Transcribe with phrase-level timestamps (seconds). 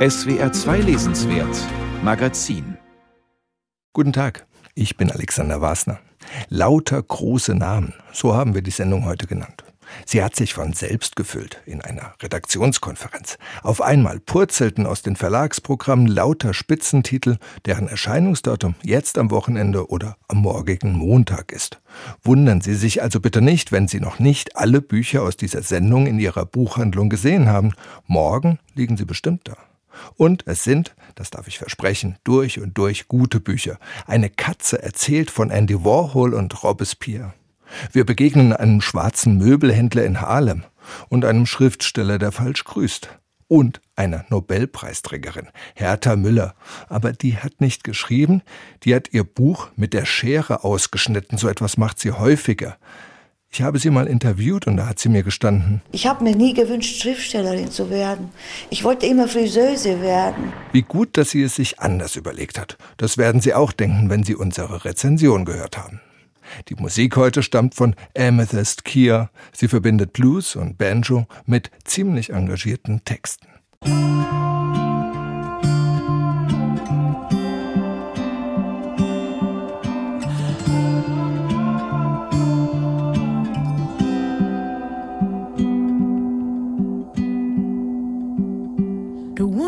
[0.00, 1.54] SWR 2 Lesenswert
[2.02, 2.78] Magazin
[3.92, 6.00] Guten Tag, ich bin Alexander Wasner.
[6.48, 9.62] Lauter große Namen, so haben wir die Sendung heute genannt.
[10.06, 13.36] Sie hat sich von selbst gefüllt in einer Redaktionskonferenz.
[13.62, 17.36] Auf einmal purzelten aus den Verlagsprogrammen lauter Spitzentitel,
[17.66, 21.82] deren Erscheinungsdatum jetzt am Wochenende oder am morgigen Montag ist.
[22.22, 26.06] Wundern Sie sich also bitte nicht, wenn Sie noch nicht alle Bücher aus dieser Sendung
[26.06, 27.74] in Ihrer Buchhandlung gesehen haben.
[28.06, 29.58] Morgen liegen sie bestimmt da.
[30.16, 33.78] Und es sind, das darf ich versprechen, durch und durch gute Bücher.
[34.06, 37.34] Eine Katze erzählt von Andy Warhol und Robespierre.
[37.92, 40.64] Wir begegnen einem schwarzen Möbelhändler in Harlem
[41.08, 43.08] und einem Schriftsteller, der falsch grüßt.
[43.46, 46.54] Und einer Nobelpreisträgerin, Hertha Müller.
[46.88, 48.42] Aber die hat nicht geschrieben,
[48.84, 51.36] die hat ihr Buch mit der Schere ausgeschnitten.
[51.36, 52.76] So etwas macht sie häufiger.
[53.52, 55.82] Ich habe sie mal interviewt und da hat sie mir gestanden.
[55.90, 58.30] Ich habe mir nie gewünscht, Schriftstellerin zu werden.
[58.70, 60.52] Ich wollte immer Friseuse werden.
[60.70, 62.78] Wie gut, dass sie es sich anders überlegt hat.
[62.96, 66.00] Das werden Sie auch denken, wenn Sie unsere Rezension gehört haben.
[66.68, 69.30] Die Musik heute stammt von Amethyst Kier.
[69.52, 73.48] Sie verbindet Blues und Banjo mit ziemlich engagierten Texten.
[73.84, 75.19] Don't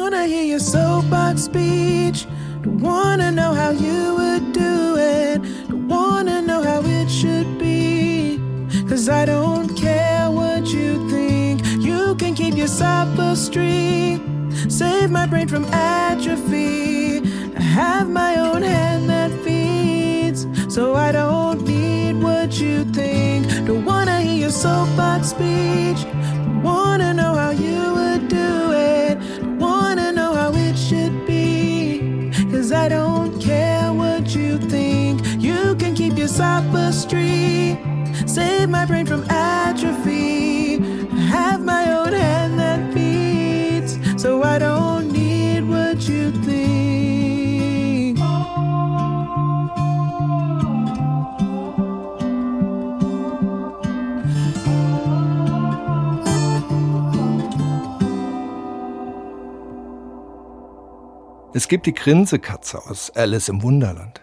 [0.02, 2.26] wanna hear your soapbox speech.
[2.62, 5.40] Don't wanna know how you would do it.
[5.68, 8.40] Don't wanna know how it should be.
[8.88, 11.64] Cause I don't care what you think.
[11.88, 14.20] You can keep your sophistry.
[14.68, 17.22] Save my brain from atrophy.
[17.56, 20.48] I have my own hand that feeds.
[20.68, 23.46] So I don't need what you think.
[23.66, 26.00] Don't wanna hear your soapbox speech.
[26.44, 28.11] Don't wanna know how you would
[36.42, 37.78] sophistry.
[38.26, 40.78] Save my brain from atrophy.
[41.36, 43.92] Have my own hand that feeds.
[44.22, 46.62] So I don't need what you think.
[61.54, 64.22] Es gibt die Grinsekatze aus Alice im Wunderland.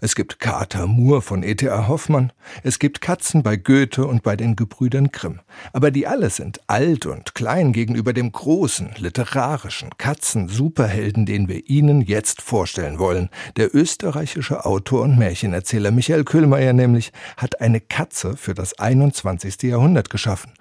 [0.00, 1.88] Es gibt Kater Moore von E.T.A.
[1.88, 2.32] Hoffmann.
[2.62, 5.40] Es gibt Katzen bei Goethe und bei den Gebrüdern Grimm.
[5.72, 12.00] Aber die alle sind alt und klein gegenüber dem großen, literarischen Katzen-Superhelden, den wir Ihnen
[12.00, 13.28] jetzt vorstellen wollen.
[13.56, 19.62] Der österreichische Autor und Märchenerzähler Michael Köhlmeier nämlich hat eine Katze für das 21.
[19.62, 20.52] Jahrhundert geschaffen.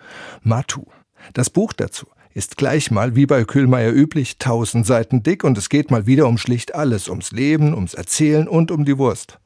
[0.41, 0.85] Matu.
[1.33, 5.69] Das Buch dazu ist gleich mal wie bei Kühlmeier üblich tausend Seiten dick und es
[5.69, 9.39] geht mal wieder um schlicht alles, ums Leben, ums Erzählen und um die Wurst.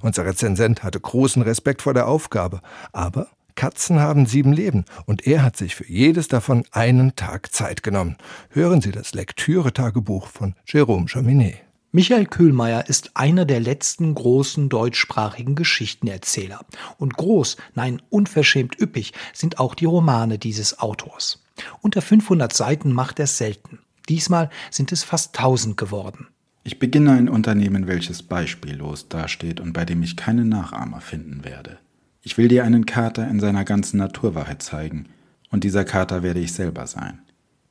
[0.00, 2.60] Unser Rezensent hatte großen Respekt vor der Aufgabe,
[2.92, 7.82] aber Katzen haben sieben Leben und er hat sich für jedes davon einen Tag Zeit
[7.82, 8.16] genommen.
[8.50, 11.56] Hören Sie das Lektüre-Tagebuch von Jérôme Chaminet.
[11.94, 16.64] Michael Köhlmeier ist einer der letzten großen deutschsprachigen Geschichtenerzähler.
[16.96, 21.41] Und groß, nein, unverschämt üppig sind auch die Romane dieses Autors.
[21.80, 23.78] Unter 500 Seiten macht er selten.
[24.08, 26.28] Diesmal sind es fast 1000 geworden.
[26.64, 31.78] Ich beginne ein Unternehmen, welches beispiellos dasteht und bei dem ich keine Nachahmer finden werde.
[32.22, 35.06] Ich will dir einen Kater in seiner ganzen Naturwahrheit zeigen,
[35.50, 37.20] und dieser Kater werde ich selber sein.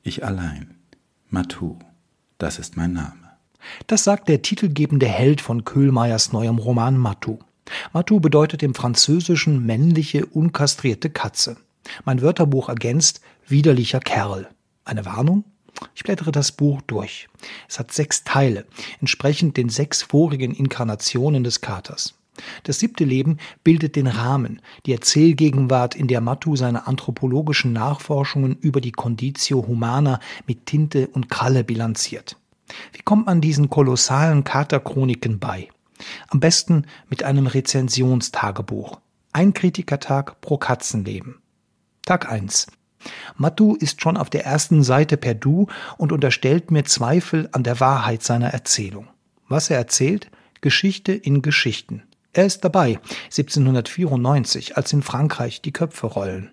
[0.03, 0.75] Ich allein.
[1.29, 1.79] Matu.
[2.37, 3.15] Das ist mein Name.
[3.87, 7.39] Das sagt der titelgebende Held von Köhlmeiers neuem Roman Matu.
[7.93, 11.57] Matu bedeutet im Französischen männliche, unkastrierte Katze.
[12.05, 14.49] Mein Wörterbuch ergänzt widerlicher Kerl.
[14.85, 15.45] Eine Warnung?
[15.95, 17.27] Ich blättere das Buch durch.
[17.67, 18.65] Es hat sechs Teile,
[18.99, 22.15] entsprechend den sechs vorigen Inkarnationen des Katers.
[22.63, 28.81] Das siebte Leben bildet den Rahmen, die Erzählgegenwart, in der Matu seine anthropologischen Nachforschungen über
[28.81, 32.37] die Conditio Humana mit Tinte und Kralle bilanziert.
[32.93, 35.67] Wie kommt man diesen kolossalen Katerchroniken bei?
[36.29, 38.99] Am besten mit einem Rezensionstagebuch.
[39.33, 41.40] Ein Kritikertag pro Katzenleben.
[42.05, 42.67] Tag 1.
[43.35, 45.67] Matu ist schon auf der ersten Seite per Du
[45.97, 49.07] und unterstellt mir Zweifel an der Wahrheit seiner Erzählung.
[49.47, 50.31] Was er erzählt?
[50.61, 52.03] Geschichte in Geschichten.
[52.33, 56.51] Er ist dabei, 1794, als in Frankreich die Köpfe rollen.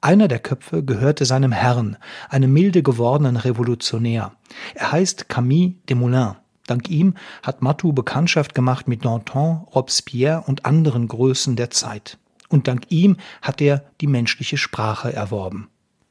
[0.00, 1.96] Einer der Köpfe gehörte seinem Herrn,
[2.28, 4.32] einem milde gewordenen Revolutionär.
[4.74, 6.36] Er heißt Camille Desmoulins.
[6.66, 12.18] Dank ihm hat Matou Bekanntschaft gemacht mit Danton, Robespierre und anderen Größen der Zeit.
[12.48, 15.68] Und dank ihm hat er die menschliche Sprache erworben.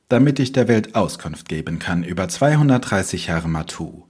[0.10, 4.04] Damit ich der Welt Auskunft geben kann über 230 Jahre Matou,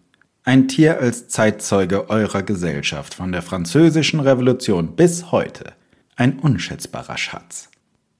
[0.43, 5.73] Ein Tier als Zeitzeuge eurer Gesellschaft von der französischen Revolution bis heute.
[6.15, 7.69] Ein unschätzbarer Schatz.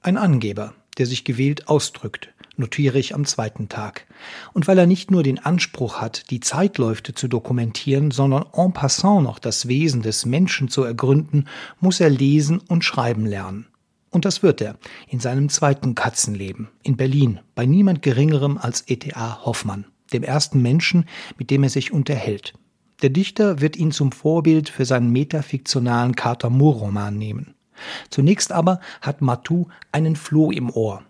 [0.01, 4.05] Ein Angeber, der sich gewählt ausdrückt, notiere ich am zweiten Tag.
[4.53, 9.23] Und weil er nicht nur den Anspruch hat, die Zeitläufe zu dokumentieren, sondern en passant
[9.23, 11.47] noch das Wesen des Menschen zu ergründen,
[11.79, 13.67] muss er lesen und schreiben lernen.
[14.15, 14.77] Und das wird er
[15.09, 19.43] in seinem zweiten Katzenleben in Berlin bei niemand Geringerem als E.T.A.
[19.43, 21.03] Hoffmann dem ersten Menschen,
[21.37, 22.53] mit dem er sich unterhält.
[23.01, 27.55] Der Dichter wird ihn zum Vorbild für seinen metafiktionalen Carter Moore-Roman nehmen.
[28.09, 31.03] Zunächst aber hat Matou einen Floh im Ohr.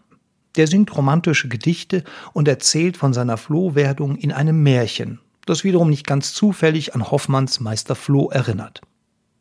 [0.55, 2.03] Der singt romantische Gedichte
[2.33, 7.59] und erzählt von seiner Flohwerdung in einem Märchen, das wiederum nicht ganz zufällig an Hoffmanns
[7.59, 8.81] Meister Floh erinnert.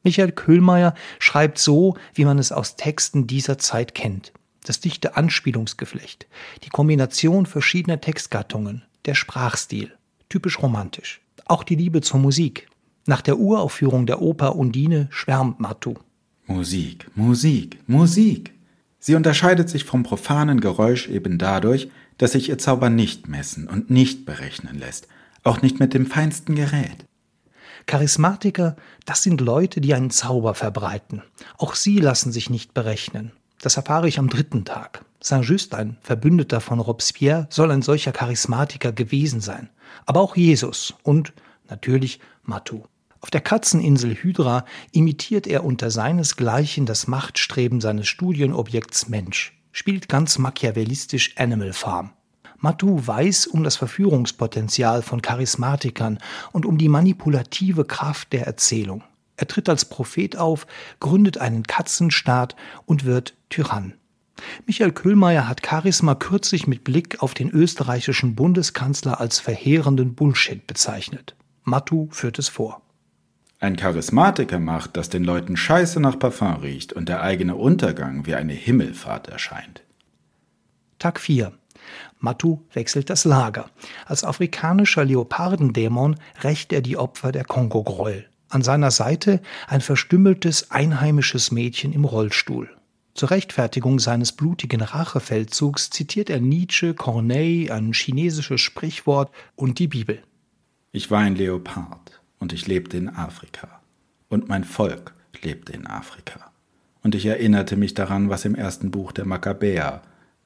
[0.05, 4.33] Michael Köhlmeier schreibt so, wie man es aus Texten dieser Zeit kennt.
[4.65, 6.27] Das dichte Anspielungsgeflecht,
[6.63, 9.93] die Kombination verschiedener Textgattungen, der Sprachstil,
[10.29, 11.21] typisch romantisch.
[11.47, 12.69] Auch die Liebe zur Musik.
[13.07, 15.95] Nach der Uraufführung der Oper Undine schwärmt Martou.
[16.47, 18.53] Musik, Musik, Musik.
[18.99, 23.91] Sie unterscheidet sich vom profanen Geräusch eben dadurch, dass sich ihr Zauber nicht messen und
[23.91, 25.09] nicht berechnen lässt,
[25.43, 27.05] auch nicht mit dem feinsten Gerät.
[27.87, 31.23] Charismatiker, das sind Leute, die einen Zauber verbreiten.
[31.59, 33.33] Auch sie lassen sich nicht berechnen.
[33.61, 35.05] Das erfahre ich am dritten Tag.
[35.21, 39.71] Saint-Just, ein Verbündeter von Robespierre, soll ein solcher Charismatiker gewesen sein.
[40.05, 41.33] Aber auch Jesus und
[41.69, 42.85] natürlich Matou.
[43.21, 50.37] Auf der Katzeninsel Hydra imitiert er unter seinesgleichen das Machtstreben seines Studienobjekts Mensch, spielt ganz
[50.37, 52.13] machiavellistisch Animal Farm.
[52.65, 56.19] Matou weiß um das Verführungspotenzial von Charismatikern
[56.51, 59.05] und um die manipulative Kraft der Erzählung.
[59.37, 60.67] Er tritt als Prophet auf,
[60.99, 62.57] gründet einen Katzenstaat
[62.87, 63.93] und wird Tyrann.
[64.65, 71.37] Michael Köhlmeier hat Charisma kürzlich mit Blick auf den österreichischen Bundeskanzler als verheerenden Bullshit bezeichnet.
[71.65, 72.81] Mattu führt es vor.
[73.61, 78.35] Ein Charismatiker macht, dass den Leuten Scheiße nach Parfum riecht und der eigene Untergang wie
[78.35, 79.83] eine Himmelfahrt erscheint.
[80.99, 81.53] Tag 4.
[82.25, 83.71] Mattu wechselt das Lager.
[84.07, 88.27] Als afrikanischer Leopardendämon rächt er die Opfer der Kongo-Gräuel.
[88.49, 92.69] An seiner Seite ein verstümmeltes einheimisches Mädchen im Rollstuhl.
[93.15, 100.21] Zur Rechtfertigung seines blutigen Rachefeldzugs zitiert er Nietzsche, Corneille, ein chinesisches Sprichwort und die Bibel.
[100.91, 103.81] Ich war ein Leopard und ich lebte in Afrika.
[104.29, 106.51] Und mein Volk lebte in Afrika.
[107.05, 110.03] Und ich erinnerte mich daran, was im ersten Buch der Makkabäer,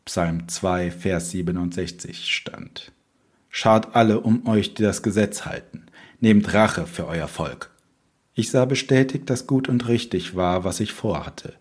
[0.09, 2.93] Psalm 2, Vers 67 stand.
[3.49, 5.87] Schaut alle um euch, die das Gesetz halten.
[6.21, 7.71] Nehmt Rache für euer Volk.
[8.35, 11.55] Ich sah bestätigt, dass gut und richtig war, was ich vorhatte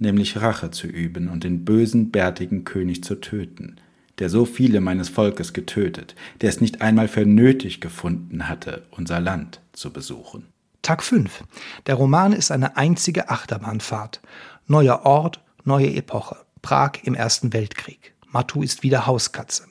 [0.00, 3.76] nämlich Rache zu üben und den bösen, bärtigen König zu töten,
[4.18, 9.20] der so viele meines Volkes getötet, der es nicht einmal für nötig gefunden hatte, unser
[9.20, 10.46] Land zu besuchen.
[10.82, 11.44] Tag 5.
[11.86, 14.20] Der Roman ist eine einzige Achterbahnfahrt.
[14.66, 16.36] Neuer Ort, neue Epoche.
[16.62, 18.14] Prag im Ersten Weltkrieg.
[18.32, 19.64] Matu ist wieder Hauskatze.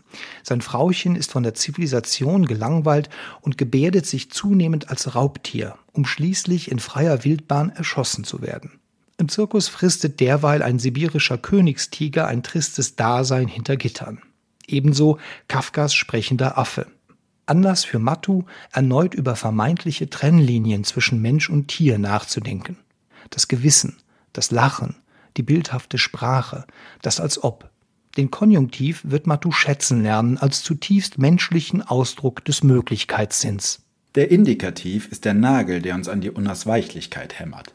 [0.43, 3.09] Sein Frauchen ist von der Zivilisation gelangweilt
[3.41, 8.79] und gebärdet sich zunehmend als Raubtier, um schließlich in freier Wildbahn erschossen zu werden.
[9.17, 14.21] Im Zirkus fristet derweil ein sibirischer Königstiger ein tristes Dasein hinter Gittern.
[14.67, 16.87] Ebenso Kafkas sprechender Affe.
[17.45, 22.77] Anlass für Matu, erneut über vermeintliche Trennlinien zwischen Mensch und Tier nachzudenken.
[23.31, 23.97] Das Gewissen,
[24.33, 24.95] das Lachen,
[25.39, 26.65] die bildhafte Sprache,
[27.01, 27.71] das als ob.
[28.17, 33.81] Den Konjunktiv wird Matu schätzen lernen als zutiefst menschlichen Ausdruck des Möglichkeitssinns.
[34.13, 37.73] Der Indikativ ist der Nagel, der uns an die Unausweichlichkeit hämmert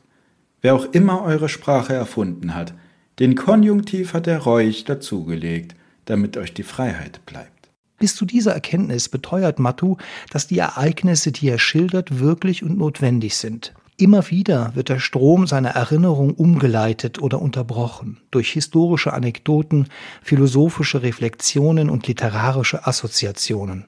[0.65, 2.73] wer auch immer eure Sprache erfunden hat,
[3.19, 7.69] den Konjunktiv hat er reuig dazugelegt, damit euch die Freiheit bleibt.
[7.99, 9.99] Bis zu dieser Erkenntnis beteuert Matu,
[10.31, 13.75] dass die Ereignisse, die er schildert, wirklich und notwendig sind.
[13.97, 18.17] Immer wieder wird der Strom seiner Erinnerung umgeleitet oder unterbrochen.
[18.33, 19.87] Durch historische Anekdoten,
[20.21, 23.87] philosophische Reflexionen und literarische Assoziationen.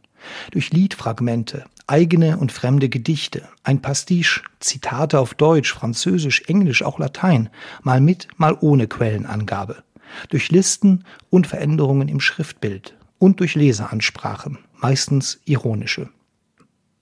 [0.53, 7.49] Durch Liedfragmente, eigene und fremde Gedichte, ein Pastiche, Zitate auf Deutsch, Französisch, Englisch, auch Latein,
[7.83, 9.83] mal mit, mal ohne Quellenangabe,
[10.29, 12.95] durch Listen und Veränderungen im Schriftbild.
[13.19, 16.11] Und durch Leseransprachen, meistens ironische.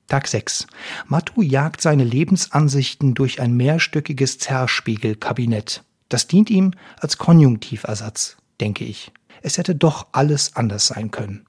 [0.09, 0.67] Tag 6.
[1.07, 5.83] Matu jagt seine Lebensansichten durch ein mehrstöckiges Zerspiegelkabinett.
[6.09, 9.13] Das dient ihm als Konjunktiversatz, denke ich.
[9.43, 11.47] Es hätte doch alles anders sein können.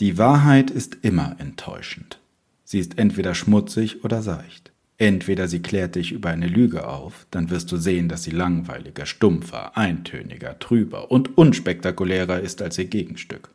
[0.00, 2.20] Die Wahrheit ist immer enttäuschend.
[2.64, 4.72] Sie ist entweder schmutzig oder seicht.
[4.96, 9.06] Entweder sie klärt dich über eine Lüge auf, dann wirst du sehen, dass sie langweiliger,
[9.06, 13.50] stumpfer, eintöniger, trüber und unspektakulärer ist als ihr Gegenstück.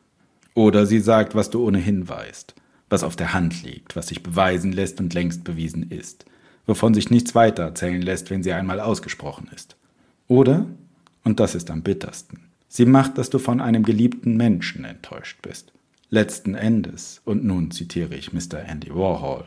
[0.54, 2.54] Oder sie sagt, was du ohnehin weißt,
[2.88, 6.24] was auf der Hand liegt, was sich beweisen lässt und längst bewiesen ist,
[6.66, 9.76] wovon sich nichts weiter erzählen lässt, wenn sie einmal ausgesprochen ist.
[10.28, 10.66] Oder,
[11.22, 15.72] und das ist am bittersten, sie macht, dass du von einem geliebten Menschen enttäuscht bist.
[16.10, 18.60] Letzten Endes, und nun zitiere ich Mr.
[18.66, 19.46] Andy Warhol,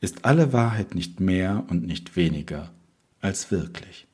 [0.00, 2.70] ist alle Wahrheit nicht mehr und nicht weniger
[3.20, 4.06] als wirklich.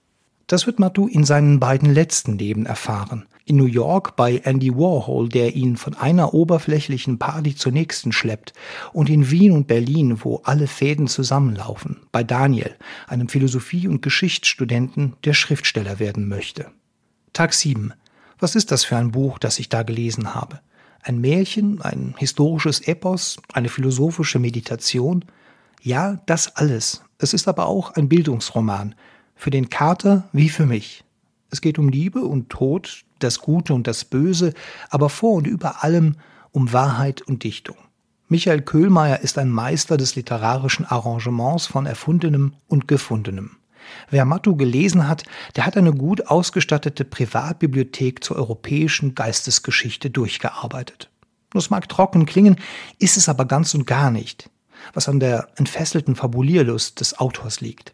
[0.46, 3.26] Das wird Matou in seinen beiden letzten Leben erfahren.
[3.52, 8.54] In New York bei Andy Warhol, der ihn von einer oberflächlichen Party zur nächsten schleppt,
[8.94, 12.74] und in Wien und Berlin, wo alle Fäden zusammenlaufen, bei Daniel,
[13.08, 16.70] einem Philosophie- und Geschichtsstudenten, der Schriftsteller werden möchte.
[17.34, 17.92] Tag 7.
[18.38, 20.60] Was ist das für ein Buch, das ich da gelesen habe?
[21.02, 25.26] Ein Märchen, ein historisches Epos, eine philosophische Meditation?
[25.82, 27.04] Ja, das alles.
[27.18, 28.94] Es ist aber auch ein Bildungsroman,
[29.34, 31.04] für den Kater wie für mich.
[31.50, 34.54] Es geht um Liebe und Tod, das Gute und das Böse,
[34.90, 36.16] aber vor und über allem
[36.50, 37.76] um Wahrheit und Dichtung.
[38.28, 43.56] Michael Köhlmeier ist ein Meister des literarischen Arrangements von Erfundenem und Gefundenem.
[44.10, 45.24] Wer Mattu gelesen hat,
[45.56, 51.10] der hat eine gut ausgestattete Privatbibliothek zur europäischen Geistesgeschichte durchgearbeitet.
[51.50, 52.56] Das mag trocken klingen,
[52.98, 54.48] ist es aber ganz und gar nicht,
[54.94, 57.92] was an der entfesselten Fabulierlust des Autors liegt.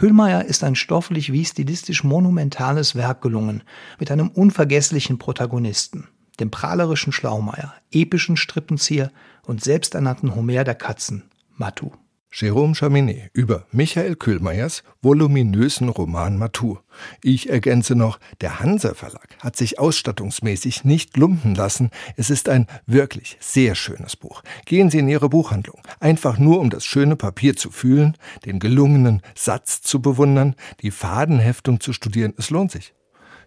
[0.00, 3.64] Kühlmeier ist ein stofflich wie stilistisch monumentales Werk gelungen,
[3.98, 6.08] mit einem unvergesslichen Protagonisten,
[6.40, 11.90] dem prahlerischen Schlaumeier, epischen Strippenzieher und selbsternannten Homer der Katzen, Matu.
[12.32, 16.78] Jérôme Chaminet über Michael Kühlmeiers voluminösen Roman Matou.
[17.24, 21.90] Ich ergänze noch, der Hansa Verlag hat sich ausstattungsmäßig nicht lumpen lassen.
[22.16, 24.42] Es ist ein wirklich sehr schönes Buch.
[24.64, 29.22] Gehen Sie in Ihre Buchhandlung, einfach nur um das schöne Papier zu fühlen, den gelungenen
[29.34, 32.34] Satz zu bewundern, die Fadenheftung zu studieren.
[32.38, 32.94] Es lohnt sich.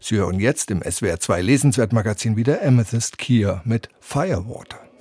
[0.02, 4.93] Sie hören jetzt im SWR 2 Lesenswertmagazin wieder Amethyst Kier mit Firewater.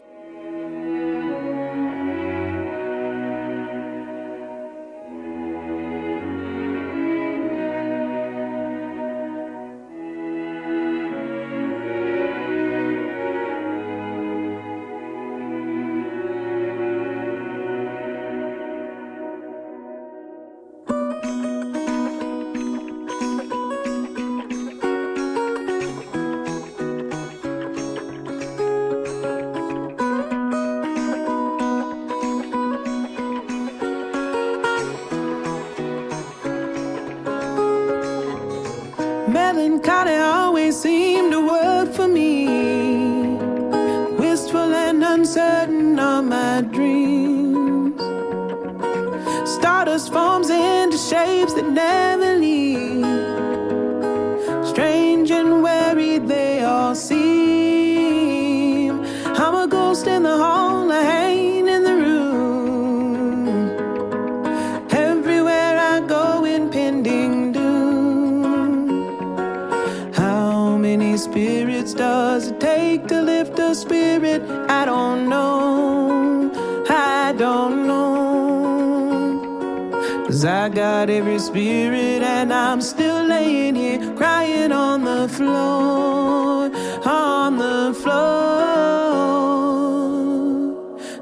[81.02, 86.70] Got every spirit and I'm still laying here crying on the floor.
[87.04, 88.62] On the floor.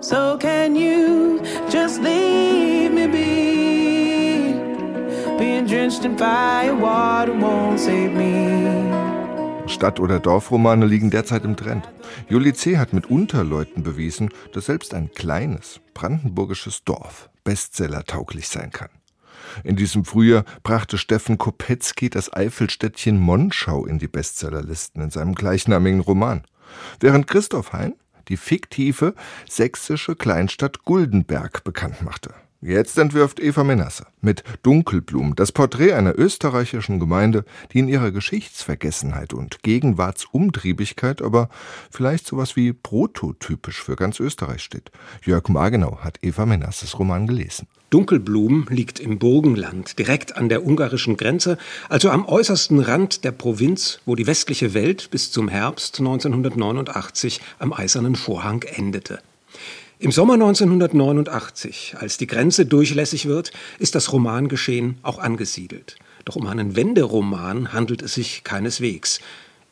[0.02, 4.52] So can you just leave me be?
[5.38, 8.60] Being drenched in fire, water won't save me.
[9.66, 11.88] Stadt- oder Dorfromane liegen derzeit im Trend.
[12.28, 12.76] Juli C.
[12.76, 18.90] hat mit Unterleuten bewiesen, dass selbst ein kleines brandenburgisches Dorf bestsellertauglich sein kann.
[19.64, 26.00] In diesem Frühjahr brachte Steffen Kopetzky das Eifelstädtchen Monschau in die Bestsellerlisten in seinem gleichnamigen
[26.00, 26.42] Roman.
[27.00, 27.95] Während Christoph Hein
[28.28, 29.14] die fiktive
[29.49, 32.33] sächsische Kleinstadt Guldenberg bekannt machte.
[32.62, 39.33] Jetzt entwirft Eva Menasse mit Dunkelblumen das Porträt einer österreichischen Gemeinde, die in ihrer Geschichtsvergessenheit
[39.33, 41.49] und Gegenwartsumtriebigkeit aber
[41.90, 44.90] vielleicht sowas wie prototypisch für ganz Österreich steht.
[45.25, 47.66] Jörg Margenau hat Eva Menasses Roman gelesen.
[47.90, 53.99] Dunkelblum liegt im Burgenland, direkt an der ungarischen Grenze, also am äußersten Rand der Provinz,
[54.06, 59.18] wo die westliche Welt bis zum Herbst 1989 am Eisernen Vorhang endete.
[59.99, 65.97] Im Sommer 1989, als die Grenze durchlässig wird, ist das Romangeschehen auch angesiedelt.
[66.25, 69.20] Doch um einen Wenderoman handelt es sich keineswegs.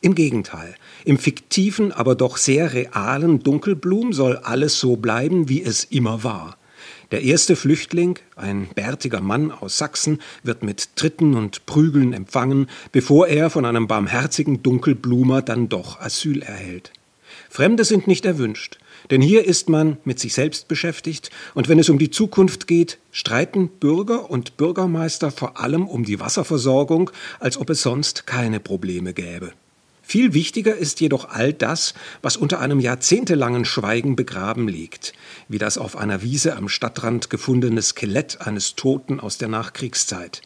[0.01, 5.85] Im Gegenteil, im fiktiven, aber doch sehr realen Dunkelblum soll alles so bleiben, wie es
[5.85, 6.58] immer war.
[7.11, 13.27] Der erste Flüchtling, ein bärtiger Mann aus Sachsen, wird mit Tritten und Prügeln empfangen, bevor
[13.27, 16.91] er von einem barmherzigen Dunkelblumer dann doch Asyl erhält.
[17.49, 18.77] Fremde sind nicht erwünscht.
[19.09, 22.99] Denn hier ist man mit sich selbst beschäftigt und wenn es um die Zukunft geht,
[23.11, 29.13] streiten Bürger und Bürgermeister vor allem um die Wasserversorgung, als ob es sonst keine Probleme
[29.13, 29.53] gäbe.
[30.03, 35.13] Viel wichtiger ist jedoch all das, was unter einem jahrzehntelangen Schweigen begraben liegt,
[35.49, 40.41] wie das auf einer Wiese am Stadtrand gefundene Skelett eines Toten aus der Nachkriegszeit.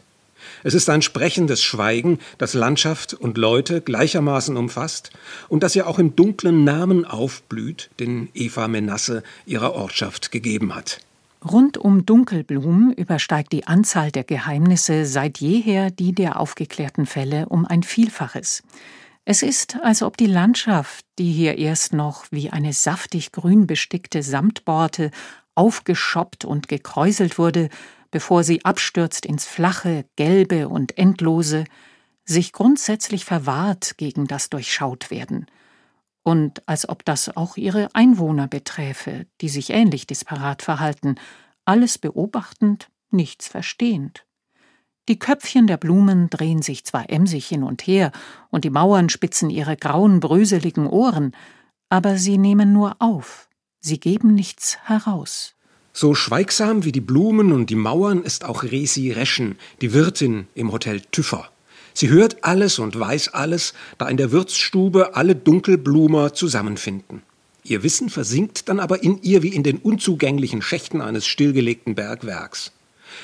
[0.63, 5.11] Es ist ein sprechendes Schweigen, das Landschaft und Leute gleichermaßen umfasst
[5.49, 10.99] und das ja auch im dunklen Namen aufblüht, den Eva Menasse ihrer Ortschaft gegeben hat.
[11.45, 17.65] Rund um Dunkelblumen übersteigt die Anzahl der Geheimnisse seit jeher die der aufgeklärten Fälle um
[17.65, 18.63] ein Vielfaches.
[19.25, 24.21] Es ist, als ob die Landschaft, die hier erst noch wie eine saftig grün bestickte
[24.21, 25.11] Samtborte
[25.55, 27.69] aufgeschoppt und gekräuselt wurde,
[28.11, 31.63] bevor sie abstürzt ins Flache, Gelbe und Endlose,
[32.25, 35.47] sich grundsätzlich verwahrt gegen das Durchschautwerden.
[36.21, 41.15] Und als ob das auch ihre Einwohner beträfe, die sich ähnlich disparat verhalten,
[41.65, 44.25] alles beobachtend, nichts verstehend.
[45.09, 48.11] Die Köpfchen der Blumen drehen sich zwar emsig hin und her,
[48.51, 51.35] und die Mauern spitzen ihre grauen, bröseligen Ohren,
[51.89, 53.49] aber sie nehmen nur auf,
[53.81, 55.55] sie geben nichts heraus.
[55.91, 60.71] So schweigsam wie die Blumen und die Mauern ist auch Resi Reschen, die Wirtin im
[60.71, 61.49] Hotel Tüffer.
[61.93, 67.21] Sie hört alles und weiß alles, da in der Wirtsstube alle Dunkelblumer zusammenfinden.
[67.63, 72.71] Ihr Wissen versinkt dann aber in ihr wie in den unzugänglichen Schächten eines stillgelegten Bergwerks.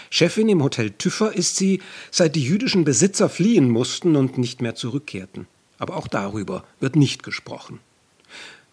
[0.10, 1.82] Chefin im Hotel Tüffer ist sie,
[2.12, 5.48] seit die jüdischen Besitzer fliehen mussten und nicht mehr zurückkehrten.
[5.78, 7.80] Aber auch darüber wird nicht gesprochen.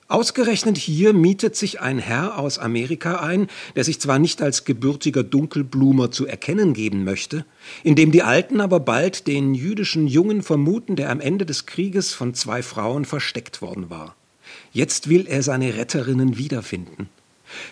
[0.09, 5.25] Ausgerechnet hier mietet sich ein Herr aus Amerika ein, der sich zwar nicht als gebürtiger
[5.25, 7.45] Dunkelblumer zu erkennen geben möchte,
[7.83, 12.35] indem die Alten aber bald den jüdischen Jungen vermuten, der am Ende des Krieges von
[12.35, 14.15] zwei Frauen versteckt worden war.
[14.73, 17.09] Jetzt will er seine Retterinnen wiederfinden.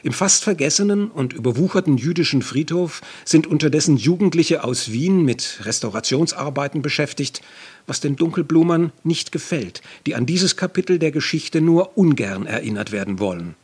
[0.03, 7.41] Im fast vergessenen und überwucherten jüdischen Friedhof sind unterdessen Jugendliche aus Wien mit Restaurationsarbeiten beschäftigt,
[7.87, 13.19] was den Dunkelblumern nicht gefällt, die an dieses Kapitel der Geschichte nur ungern erinnert werden
[13.19, 13.55] wollen.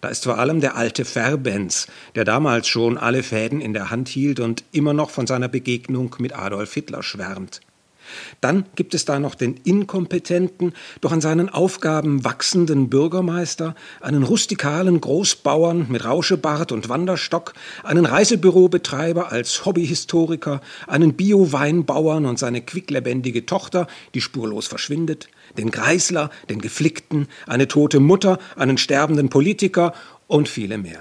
[0.00, 4.08] Da ist vor allem der alte Verbenz, der damals schon alle Fäden in der Hand
[4.08, 7.60] hielt und immer noch von seiner Begegnung mit Adolf Hitler schwärmt.
[8.40, 15.00] Dann gibt es da noch den inkompetenten, doch an seinen Aufgaben wachsenden Bürgermeister, einen rustikalen
[15.00, 23.86] Großbauern mit Rauschebart und Wanderstock, einen Reisebürobetreiber als Hobbyhistoriker, einen Bio-Weinbauern und seine quicklebendige Tochter,
[24.14, 29.94] die spurlos verschwindet, den Greisler, den Geflickten, eine tote Mutter, einen sterbenden Politiker
[30.26, 31.00] und viele mehr.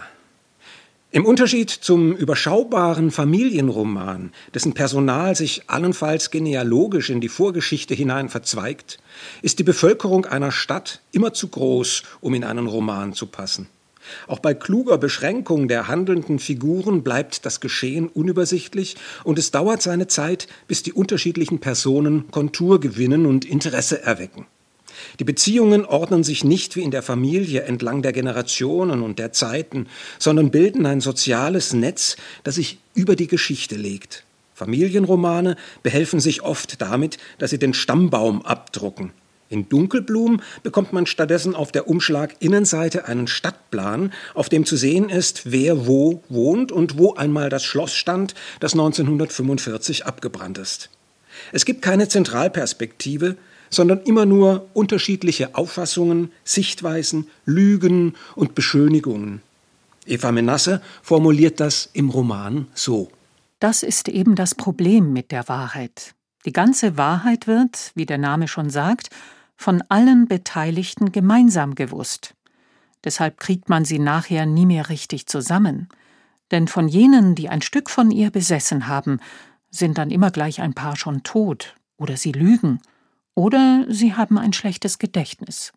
[1.16, 9.00] Im Unterschied zum überschaubaren Familienroman, dessen Personal sich allenfalls genealogisch in die Vorgeschichte hinein verzweigt,
[9.42, 13.70] ist die Bevölkerung einer Stadt immer zu groß, um in einen Roman zu passen.
[14.28, 20.08] Auch bei kluger Beschränkung der handelnden Figuren bleibt das Geschehen unübersichtlich und es dauert seine
[20.08, 24.48] Zeit, bis die unterschiedlichen Personen Kontur gewinnen und Interesse erwecken.
[25.20, 29.88] Die Beziehungen ordnen sich nicht wie in der Familie entlang der Generationen und der Zeiten,
[30.20, 34.24] sondern bilden ein soziales Netz, das sich über die Geschichte legt.
[34.54, 39.12] Familienromane behelfen sich oft damit, dass sie den Stammbaum abdrucken.
[39.48, 45.52] In Dunkelblum bekommt man stattdessen auf der Umschlag-Innenseite einen Stadtplan, auf dem zu sehen ist,
[45.52, 50.90] wer wo wohnt und wo einmal das Schloss stand, das 1945 abgebrannt ist.
[51.52, 53.36] Es gibt keine Zentralperspektive,
[53.76, 59.42] sondern immer nur unterschiedliche Auffassungen, Sichtweisen, Lügen und Beschönigungen.
[60.06, 63.12] Eva Menasse formuliert das im Roman so.
[63.60, 66.14] Das ist eben das Problem mit der Wahrheit.
[66.46, 69.10] Die ganze Wahrheit wird, wie der Name schon sagt,
[69.58, 72.34] von allen Beteiligten gemeinsam gewusst.
[73.04, 75.90] Deshalb kriegt man sie nachher nie mehr richtig zusammen.
[76.52, 79.20] Denn von jenen, die ein Stück von ihr besessen haben,
[79.72, 82.80] sind dann immer gleich ein paar schon tot oder sie lügen
[83.36, 85.74] oder sie haben ein schlechtes Gedächtnis.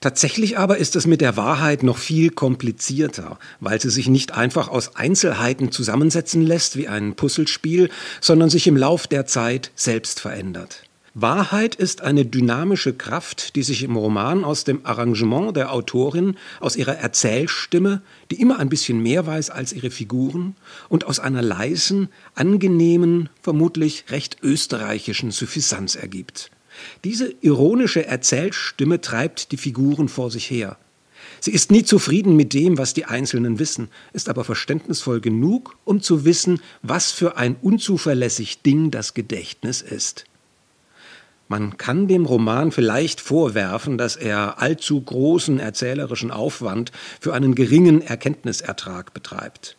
[0.00, 4.66] Tatsächlich aber ist es mit der Wahrheit noch viel komplizierter, weil sie sich nicht einfach
[4.66, 7.88] aus Einzelheiten zusammensetzen lässt wie ein Puzzlespiel,
[8.20, 10.82] sondern sich im Lauf der Zeit selbst verändert.
[11.14, 16.74] Wahrheit ist eine dynamische Kraft, die sich im Roman aus dem Arrangement der Autorin, aus
[16.74, 20.56] ihrer Erzählstimme, die immer ein bisschen mehr weiß als ihre Figuren,
[20.88, 26.50] und aus einer leisen, angenehmen, vermutlich recht österreichischen Suffisanz ergibt.
[27.04, 30.76] Diese ironische Erzählstimme treibt die Figuren vor sich her.
[31.40, 36.00] Sie ist nie zufrieden mit dem, was die Einzelnen wissen, ist aber verständnisvoll genug, um
[36.00, 40.24] zu wissen, was für ein unzuverlässig Ding das Gedächtnis ist.
[41.48, 48.00] Man kann dem Roman vielleicht vorwerfen, dass er allzu großen erzählerischen Aufwand für einen geringen
[48.00, 49.76] Erkenntnisertrag betreibt.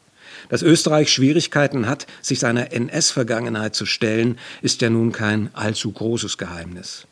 [0.50, 6.38] Dass Österreich Schwierigkeiten hat, sich seiner NS-Vergangenheit zu stellen, ist ja nun kein allzu großes
[6.38, 7.08] Geheimnis.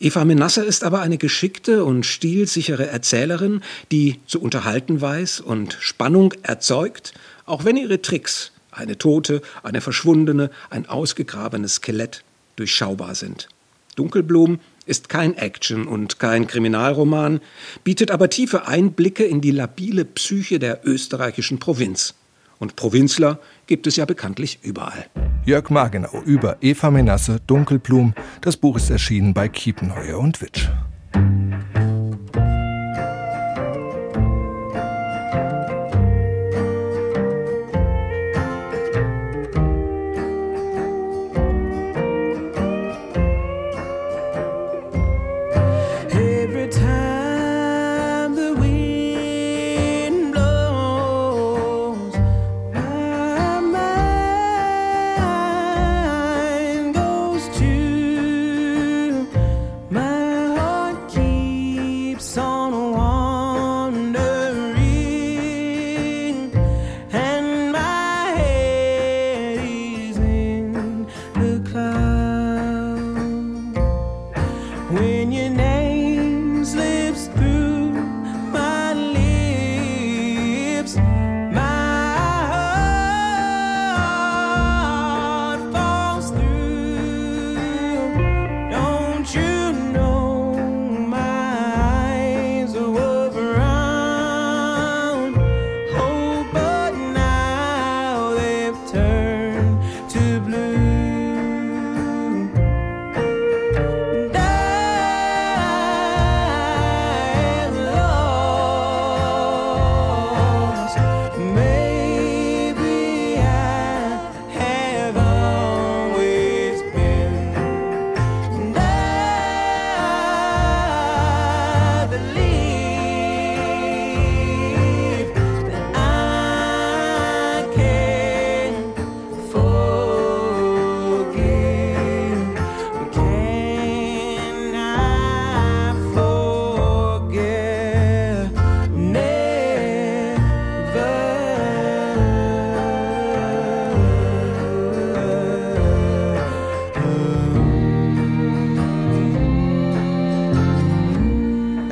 [0.00, 6.34] Eva Menasse ist aber eine geschickte und stilsichere Erzählerin, die zu unterhalten weiß und Spannung
[6.42, 7.14] erzeugt,
[7.46, 12.24] auch wenn ihre Tricks, eine Tote, eine Verschwundene, ein ausgegrabenes Skelett,
[12.56, 13.48] durchschaubar sind.
[13.96, 17.40] Dunkelblum ist kein Action- und kein Kriminalroman,
[17.84, 22.14] bietet aber tiefe Einblicke in die labile Psyche der österreichischen Provinz.
[22.58, 25.06] Und Provinzler gibt es ja bekanntlich überall.
[25.44, 28.14] Jörg Margenau über Eva Menasse, Dunkelblum.
[28.40, 30.68] Das Buch ist erschienen bei Kiepenheuer und Witsch.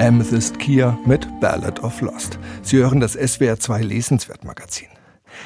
[0.03, 2.37] Amethyst Kia mit Ballad of Lost.
[2.63, 4.89] Sie hören das SWR 2 Lesenswertmagazin.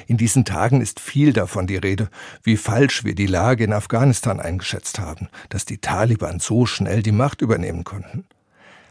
[0.07, 2.09] In diesen Tagen ist viel davon die Rede,
[2.43, 7.13] wie falsch wir die Lage in Afghanistan eingeschätzt haben, dass die Taliban so schnell die
[7.13, 8.25] Macht übernehmen konnten.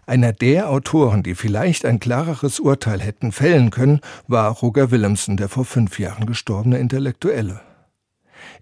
[0.06, 5.50] Einer der Autoren, die vielleicht ein klareres Urteil hätten fällen können, war Roger Willemsen, der
[5.50, 7.60] vor fünf Jahren gestorbene Intellektuelle.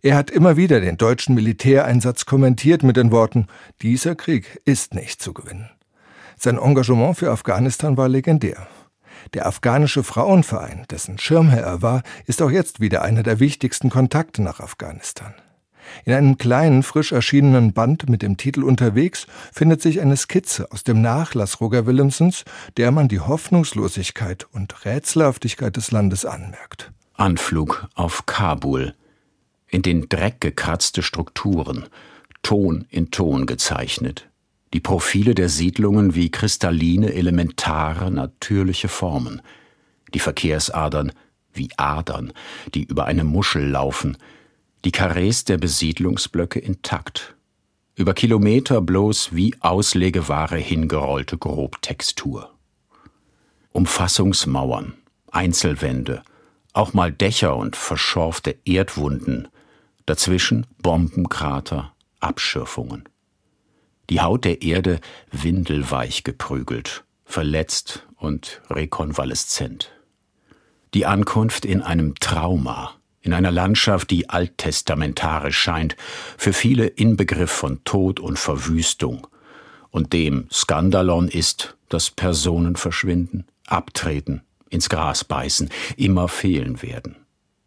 [0.02, 3.48] Er hat immer wieder den deutschen Militäreinsatz kommentiert mit den Worten,
[3.82, 5.70] dieser Krieg ist nicht zu gewinnen.
[6.44, 8.68] Sein Engagement für Afghanistan war legendär.
[9.34, 14.42] Der afghanische Frauenverein, dessen Schirmherr er war, ist auch jetzt wieder einer der wichtigsten Kontakte
[14.42, 15.34] nach Afghanistan.
[16.04, 20.84] In einem kleinen, frisch erschienenen Band mit dem Titel Unterwegs findet sich eine Skizze aus
[20.84, 22.44] dem Nachlass Roger Willemsens,
[22.76, 26.92] der man die Hoffnungslosigkeit und Rätselhaftigkeit des Landes anmerkt.
[27.14, 28.96] Anflug auf Kabul.
[29.70, 31.86] In den Dreck gekratzte Strukturen,
[32.42, 34.28] Ton in Ton gezeichnet,
[34.74, 39.42] die Profile der Siedlungen wie kristalline, elementare, natürliche Formen,
[40.14, 41.12] die Verkehrsadern
[41.54, 42.34] wie Adern,
[42.74, 44.18] die über eine Muschel laufen,
[44.84, 47.36] die Karrees der Besiedlungsblöcke intakt,
[47.96, 52.52] über Kilometer bloß wie Auslegeware hingerollte Grobtextur.
[53.72, 54.96] Umfassungsmauern,
[55.32, 56.24] Einzelwände,
[56.74, 59.48] auch mal Dächer und verschorfte Erdwunden,
[60.08, 63.08] dazwischen Bombenkrater, Abschürfungen
[64.10, 65.00] die Haut der Erde
[65.32, 69.92] windelweich geprügelt, verletzt und rekonvaleszent.
[70.94, 75.96] Die Ankunft in einem Trauma, in einer Landschaft, die alttestamentarisch scheint,
[76.38, 79.28] für viele Inbegriff von Tod und Verwüstung,
[79.90, 87.16] und dem Skandalon ist, dass Personen verschwinden, abtreten, ins Gras beißen, immer fehlen werden.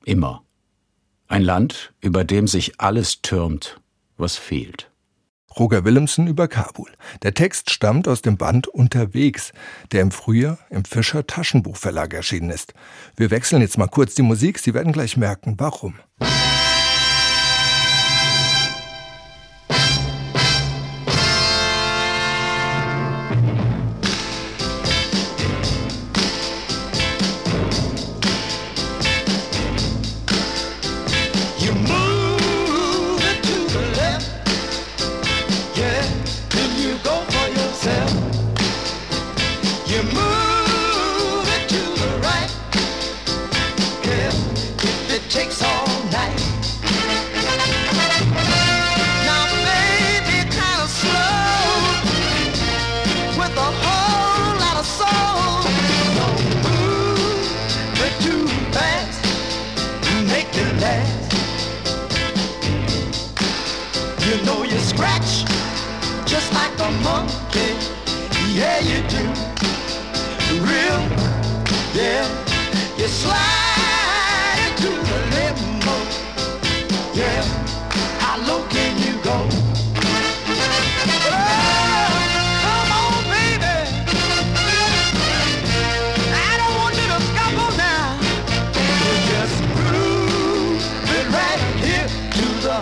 [0.04, 0.42] Immer.
[1.28, 3.80] Ein Land, über dem sich alles türmt,
[4.16, 4.90] was fehlt.
[5.58, 6.90] Roger Willemsen über Kabul.
[7.22, 9.52] Der Text stammt aus dem Band Unterwegs,
[9.92, 12.74] der im Frühjahr im Fischer Taschenbuchverlag erschienen ist.
[13.16, 15.94] Wir wechseln jetzt mal kurz die Musik, Sie werden gleich merken, warum.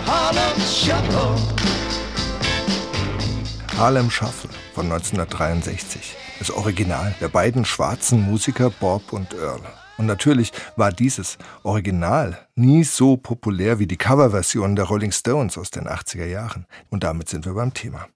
[0.05, 1.35] Harlem Shuffle.
[3.77, 6.15] Harlem Shuffle von 1963.
[6.39, 9.84] Das Original der beiden schwarzen Musiker Bob und Earl.
[9.97, 15.71] Und natürlich war dieses Original nie so populär wie die Coverversion der Rolling Stones aus
[15.71, 16.65] den 80er Jahren.
[16.89, 18.07] Und damit sind wir beim Thema.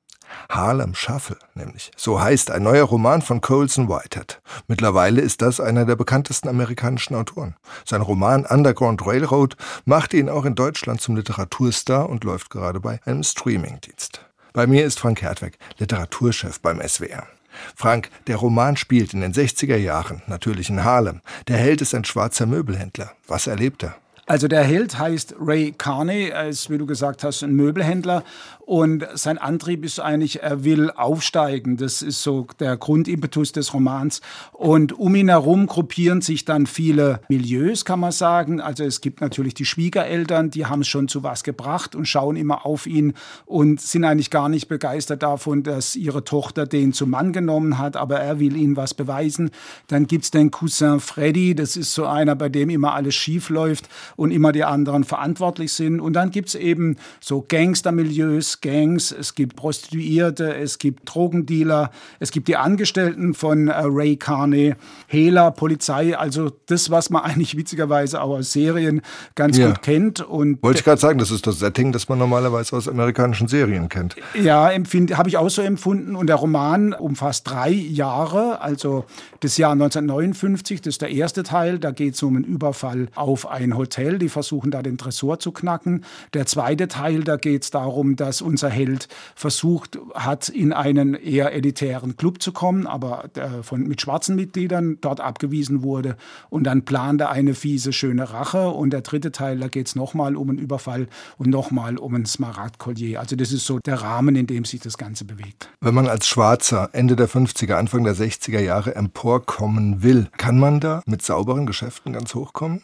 [0.50, 1.92] Harlem Shuffle, nämlich.
[1.96, 4.42] So heißt ein neuer Roman von Colson Whitehead.
[4.68, 7.56] Mittlerweile ist das einer der bekanntesten amerikanischen Autoren.
[7.86, 13.00] Sein Roman Underground Railroad machte ihn auch in Deutschland zum Literaturstar und läuft gerade bei
[13.06, 14.26] einem Streamingdienst.
[14.54, 17.28] Bei mir ist Frank Hertweg, Literaturchef beim SWR.
[17.76, 21.22] Frank, der Roman spielt in den 60er Jahren, natürlich in Harlem.
[21.48, 23.12] Der Held ist ein schwarzer Möbelhändler.
[23.28, 23.95] Was erlebt er?
[24.30, 28.24] Also der Held heißt Ray Carney, ist, wie du gesagt hast, ein Möbelhändler
[28.69, 31.77] und sein Antrieb ist eigentlich, er will aufsteigen.
[31.77, 34.21] Das ist so der Grundimpetus des Romans.
[34.51, 38.62] Und um ihn herum gruppieren sich dann viele Milieus, kann man sagen.
[38.62, 42.36] Also es gibt natürlich die Schwiegereltern, die haben es schon zu was gebracht und schauen
[42.36, 43.15] immer auf ihn
[43.47, 47.97] und sind eigentlich gar nicht begeistert davon, dass ihre Tochter den zum Mann genommen hat,
[47.97, 49.49] aber er will ihnen was beweisen.
[49.88, 53.89] Dann gibt's den Cousin Freddy, das ist so einer, bei dem immer alles schief läuft
[54.15, 55.99] und immer die anderen verantwortlich sind.
[55.99, 62.48] Und dann gibt's eben so Gangstermilieus, Gangs, es gibt Prostituierte, es gibt Drogendealer, es gibt
[62.48, 64.76] die Angestellten von äh, Ray Carney,
[65.08, 69.02] Hehler, Polizei, also das, was man eigentlich witzigerweise auch aus Serien
[69.36, 69.67] ganz Ja.
[69.67, 70.22] gut kennt.
[70.22, 73.89] Und Wollte ich gerade sagen, das ist das Setting, das man normalerweise aus amerikanischen Serien
[73.89, 74.15] kennt.
[74.34, 76.15] Ja, habe ich auch so empfunden.
[76.15, 79.06] Und der Roman umfasst drei Jahre, also
[79.39, 81.80] das Jahr 1959, das ist der erste Teil.
[81.80, 84.19] Da geht es um einen Überfall auf ein Hotel.
[84.19, 86.04] Die versuchen da den Tresor zu knacken.
[86.34, 91.54] Der zweite Teil, da geht es darum, dass unser Held versucht hat, in einen eher
[91.54, 93.30] elitären Club zu kommen, aber
[93.62, 96.18] von, mit schwarzen Mitgliedern dort abgewiesen wurde.
[96.50, 98.70] Und dann plant er eine fiese, schöne Rache.
[98.70, 101.08] Und der dritte Teil, da geht es nochmal um einen Überfall
[101.38, 103.20] und nochmal um ein Smaragdkollier.
[103.20, 105.70] Also das ist so der Rahmen, in dem sich das Ganze bewegt.
[105.82, 110.80] Wenn man als Schwarzer Ende der 50er, Anfang der 60er Jahre emporkommen will, kann man
[110.80, 112.82] da mit sauberen Geschäften ganz hochkommen?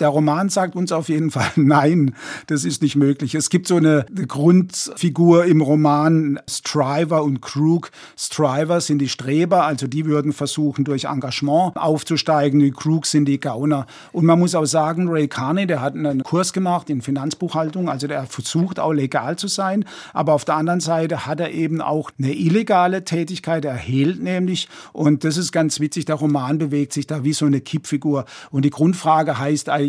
[0.00, 2.14] Der Roman sagt uns auf jeden Fall, nein,
[2.46, 3.34] das ist nicht möglich.
[3.34, 7.90] Es gibt so eine, Grundfigur im Roman Striver und Krug.
[8.16, 12.60] Striver sind die Streber, also die würden versuchen, durch Engagement aufzusteigen.
[12.60, 13.86] Die Krug sind die Gauner.
[14.12, 18.06] Und man muss auch sagen, Ray Carney, der hat einen Kurs gemacht in Finanzbuchhaltung, also
[18.06, 19.84] der versucht auch legal zu sein.
[20.12, 23.64] Aber auf der anderen Seite hat er eben auch eine illegale Tätigkeit.
[23.64, 24.68] Er hehlt nämlich.
[24.92, 26.04] Und das ist ganz witzig.
[26.04, 28.24] Der Roman bewegt sich da wie so eine Kippfigur.
[28.50, 29.87] Und die Grundfrage heißt eigentlich,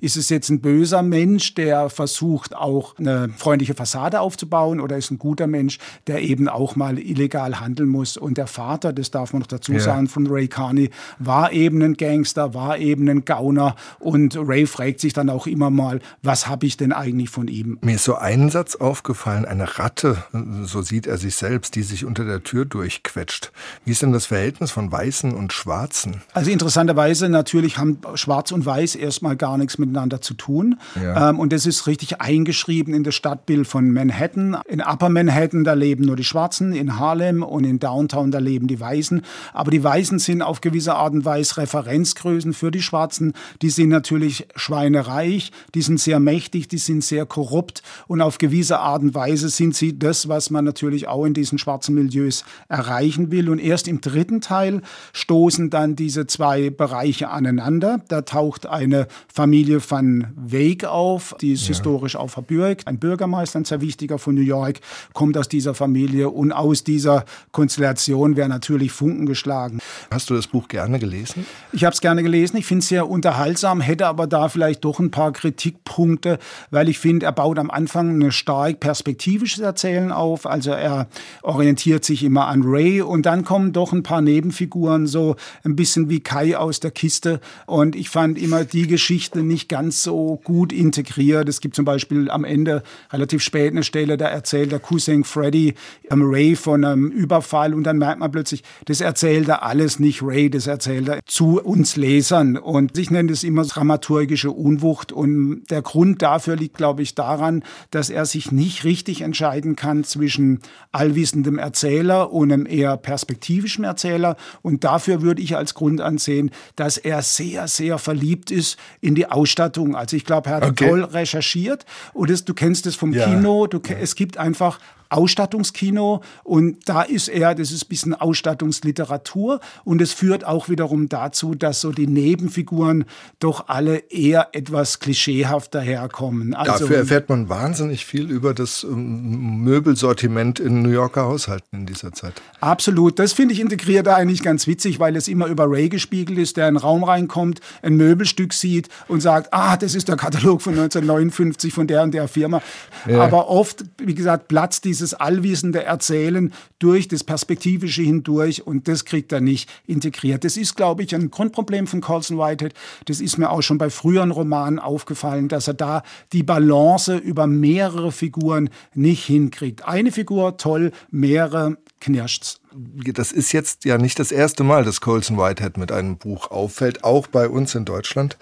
[0.00, 5.10] ist es jetzt ein böser Mensch, der versucht auch eine freundliche Fassade aufzubauen oder ist
[5.10, 8.16] ein guter Mensch, der eben auch mal illegal handeln muss.
[8.16, 9.80] Und der Vater, das darf man noch dazu Ja.
[9.80, 13.76] sagen, von Ray Carney, war eben ein Gangster, war eben ein Gauner.
[13.98, 17.78] Und Ray fragt sich dann auch immer mal, was habe ich denn eigentlich von ihm?
[17.82, 20.24] Mir ist so ein Satz aufgefallen, eine Ratte,
[20.64, 23.52] so sieht er sich selbst, die sich unter der Tür durchquetscht.
[23.84, 26.22] Wie ist denn das Verhältnis von Weißen und Schwarzen?
[26.32, 30.78] Also interessanterweise natürlich haben Schwarz und Weiß erstmal gar nichts miteinander zu tun.
[31.00, 31.30] Ja.
[31.30, 34.56] Ähm, und das ist richtig eingeschrieben in das Stadtbild von Manhattan.
[34.66, 38.66] In Upper Manhattan, da leben nur die Schwarzen, in Harlem und in Downtown, da leben
[38.66, 39.22] die Weißen.
[39.52, 43.32] Aber die Weißen sind auf gewisse Art und Weise Referenzgrößen für die Schwarzen.
[43.62, 48.78] Die sind natürlich schweinereich, die sind sehr mächtig, die sind sehr korrupt und auf gewisse
[48.78, 53.30] Art und Weise sind sie das, was man natürlich auch in diesen schwarzen Milieus erreichen
[53.30, 53.48] will.
[53.48, 58.00] Und erst im dritten Teil stoßen dann diese zwei Bereiche aneinander.
[58.08, 62.86] Da taucht eine Familie van Weyck auf, die ist historisch auch verbürgt.
[62.86, 64.80] Ein Bürgermeister, ein sehr wichtiger von New York,
[65.12, 69.80] kommt aus dieser Familie und aus dieser Konstellation wäre natürlich Funken geschlagen.
[70.10, 71.44] Hast du das Buch gerne gelesen?
[71.72, 75.00] Ich habe es gerne gelesen, ich finde es sehr unterhaltsam, hätte aber da vielleicht doch
[75.00, 76.38] ein paar Kritikpunkte,
[76.70, 80.46] weil ich finde, er baut am Anfang ein stark perspektivisches Erzählen auf.
[80.46, 81.08] Also er
[81.42, 86.08] orientiert sich immer an Ray und dann kommen doch ein paar Nebenfiguren, so ein bisschen
[86.08, 87.40] wie Kai aus der Kiste.
[87.66, 91.48] Und ich fand immer die Geschichte, Geschichte nicht ganz so gut integriert.
[91.48, 95.72] Es gibt zum Beispiel am Ende relativ spät eine Stelle, da erzählt der Cousin Freddy
[96.10, 100.22] ähm, Ray von einem Überfall und dann merkt man plötzlich, das erzählt er alles nicht
[100.22, 102.58] Ray, das erzählt er zu uns Lesern.
[102.58, 105.12] Und ich nenne das immer dramaturgische Unwucht.
[105.12, 110.04] Und der Grund dafür liegt, glaube ich, daran, dass er sich nicht richtig entscheiden kann
[110.04, 110.60] zwischen
[110.92, 114.36] allwissendem Erzähler und einem eher perspektivischen Erzähler.
[114.60, 119.26] Und dafür würde ich als Grund ansehen, dass er sehr, sehr verliebt ist in die
[119.30, 119.96] Ausstattung.
[119.96, 120.88] Also ich glaube, er hat Okay.
[120.88, 123.26] toll recherchiert und das, du kennst es vom Ja.
[123.26, 123.66] Kino.
[123.66, 124.78] Du, Es gibt einfach
[125.08, 131.08] Ausstattungskino und da ist er, das ist ein bisschen Ausstattungsliteratur und es führt auch wiederum
[131.08, 133.04] dazu, dass so die Nebenfiguren
[133.38, 136.54] doch alle eher etwas klischeehaft daherkommen.
[136.54, 141.86] Also, Dafür erfährt man wahnsinnig viel über das ähm, Möbelsortiment in New Yorker Haushalten in
[141.86, 142.34] dieser Zeit.
[142.60, 143.18] Absolut.
[143.18, 146.68] Das finde ich integriert eigentlich ganz witzig, weil es immer über Ray gespiegelt ist, der
[146.68, 150.72] in den Raum reinkommt, ein Möbelstück sieht und sagt, ah, das ist der Katalog von
[150.78, 152.62] 1959 von der und der Firma.
[153.06, 153.20] Ja.
[153.20, 159.30] Aber oft, wie gesagt, platzt dieses allwissende Erzählen durch das Perspektivische hindurch und das kriegt
[159.30, 160.42] er nicht integriert.
[160.42, 162.72] Das ist, glaube ich, ein Grundproblem von Colson Whitehead.
[163.04, 167.46] Das ist mir auch schon bei früheren Romanen aufgefallen, dass er da die Balance über
[167.46, 169.86] mehrere Figuren nicht hinkriegt.
[169.86, 172.60] Eine Figur, toll, mehrere, knirscht's.
[172.72, 177.04] Das ist jetzt ja nicht das erste Mal, dass Colson Whitehead mit einem Buch auffällt,
[177.04, 178.38] auch bei uns in Deutschland.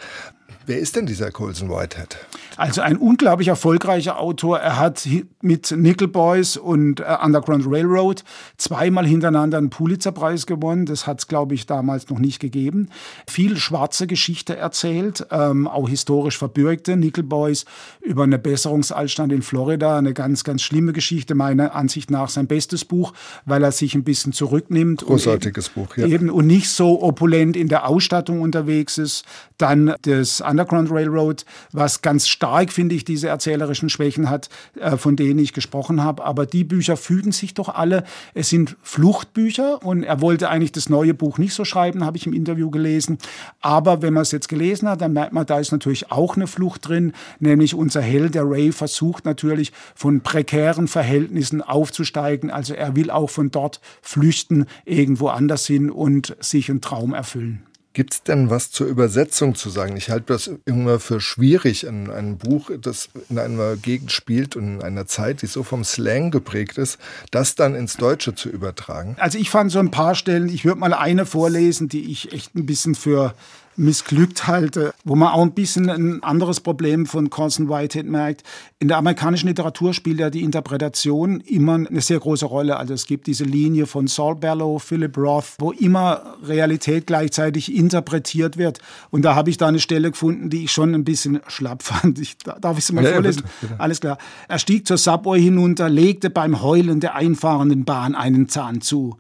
[0.67, 2.17] Wer ist denn dieser Colson Whitehead?
[2.57, 4.59] Also ein unglaublich erfolgreicher Autor.
[4.59, 5.09] Er hat
[5.43, 8.23] mit Nickel Boys und äh, Underground Railroad
[8.59, 10.87] zweimal hintereinander einen Pulitzerpreis gewonnen.
[10.87, 12.91] Das hat es, glaube ich, damals noch nicht gegeben.
[13.29, 16.97] Viel schwarze Geschichte erzählt, ähm, auch historisch verbürgte.
[16.97, 17.65] Nickel Boys
[18.01, 19.99] über einen Besserungsanstand in Florida.
[19.99, 23.13] Eine ganz, ganz schlimme Geschichte, meiner Ansicht nach sein bestes Buch,
[23.45, 25.03] weil er sich ein bisschen zurücknimmt.
[25.03, 26.07] und Großartiges Buch, ja.
[26.07, 29.25] eben und nicht so opulent in der Ausstattung unterwegs ist.
[29.59, 35.17] Dann das Underground Railroad, was ganz stark, finde ich, diese erzählerischen Schwächen hat, äh, von
[35.17, 36.25] denen ich gesprochen habe.
[36.25, 38.05] Aber die Bücher fügen sich doch alle.
[38.35, 42.27] Es sind Fluchtbücher und er wollte eigentlich das neue Buch nicht so schreiben, habe ich
[42.27, 43.19] im Interview gelesen.
[43.61, 46.47] Aber wenn man es jetzt gelesen hat, dann merkt man, da ist natürlich auch eine
[46.47, 52.51] Flucht drin, nämlich unser Held, der Ray, versucht natürlich von prekären Verhältnissen aufzusteigen.
[52.51, 57.63] Also er will auch von dort flüchten, irgendwo anders hin und sich einen Traum erfüllen.
[57.95, 59.97] Gibt es denn was zur Übersetzung zu sagen?
[59.97, 64.65] Ich halte das immer für schwierig, in einem Buch, das in einer Gegend spielt und
[64.65, 66.99] in einer Zeit, die so vom Slang geprägt ist,
[67.31, 69.15] das dann ins Deutsche zu übertragen.
[69.21, 72.57] Also ich fand so ein paar Stellen, ich würde mal eine vorlesen, die ich echt
[72.57, 73.33] ein bisschen für
[73.77, 78.43] missglückt halte, wo man auch ein bisschen ein anderes Problem von Colson Whitehead merkt.
[78.79, 82.77] In der amerikanischen Literatur spielt ja die Interpretation immer eine sehr große Rolle.
[82.77, 88.57] Also es gibt diese Linie von Saul Bellow, Philip Roth, wo immer Realität gleichzeitig interpretiert
[88.57, 88.79] wird.
[89.11, 92.19] Und da habe ich da eine Stelle gefunden, die ich schon ein bisschen schlapp fand.
[92.19, 93.43] Ich, darf ich sie mal ja, vorlesen?
[93.43, 93.81] bitte, bitte.
[93.81, 94.19] Alles klar.
[94.49, 99.17] Er stieg zur Subway hinunter, legte beim Heulen der einfahrenden Bahn einen Zahn zu.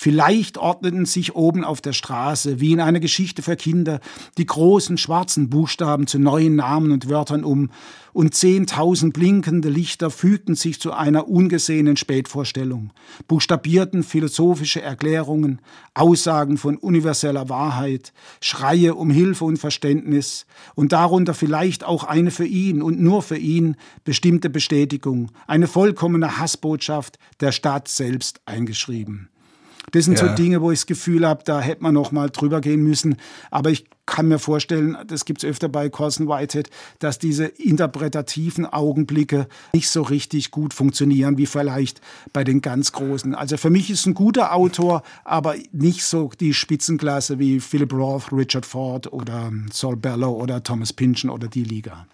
[0.00, 3.98] Vielleicht ordneten sich oben auf der Straße, wie in einer Geschichte für Kinder,
[4.38, 7.70] die großen schwarzen Buchstaben zu neuen Namen und Wörtern um,
[8.12, 12.92] und zehntausend blinkende Lichter fügten sich zu einer ungesehenen Spätvorstellung,
[13.26, 15.60] buchstabierten philosophische Erklärungen,
[15.94, 22.46] Aussagen von universeller Wahrheit, Schreie um Hilfe und Verständnis und darunter vielleicht auch eine für
[22.46, 29.28] ihn und nur für ihn bestimmte Bestätigung, eine vollkommene Hassbotschaft der Stadt selbst eingeschrieben.
[29.92, 30.34] Das sind so Ja.
[30.34, 33.16] Dinge, wo ich das Gefühl habe, da hätte man noch mal drüber gehen müssen.
[33.50, 38.64] Aber ich kann mir vorstellen, das gibt es öfter bei Colson Whitehead, dass diese interpretativen
[38.66, 42.00] Augenblicke nicht so richtig gut funktionieren wie vielleicht
[42.32, 43.34] bei den ganz Großen.
[43.34, 48.32] Also für mich ist ein guter Autor, aber nicht so die Spitzenklasse wie Philip Roth,
[48.32, 52.06] Richard Ford oder Saul Bellow oder Thomas Pynchon oder die Liga.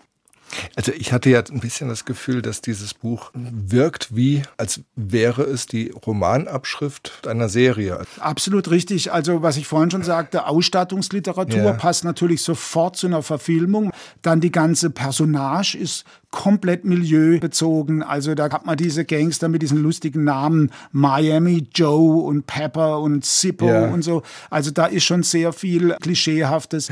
[0.76, 5.42] Also ich hatte ja ein bisschen das Gefühl, dass dieses Buch wirkt wie, als wäre
[5.42, 8.00] es die Romanabschrift einer Serie.
[8.18, 9.12] Absolut richtig.
[9.12, 11.72] Also was ich vorhin schon sagte, Ausstattungsliteratur Ja.
[11.72, 13.90] passt natürlich sofort zu einer Verfilmung.
[14.22, 18.02] Dann die ganze Personage ist komplett milieubezogen.
[18.02, 23.24] Also da hat man diese Gangster mit diesen lustigen Namen Miami Joe und Pepper und
[23.24, 23.86] Zippo Ja.
[23.88, 24.22] und so.
[24.50, 26.90] Also da ist schon sehr viel Klischeehaftes.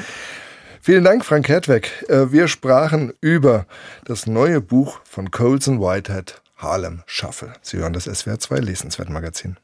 [0.85, 2.05] Vielen Dank, Frank Hertweg.
[2.09, 3.67] Äh, Wir sprachen über
[4.05, 7.53] das neue Buch von Colson Whitehead, Harlem Shuffle.
[7.63, 9.59] Sie hören das SWR 2 Lesenswert-Magazin.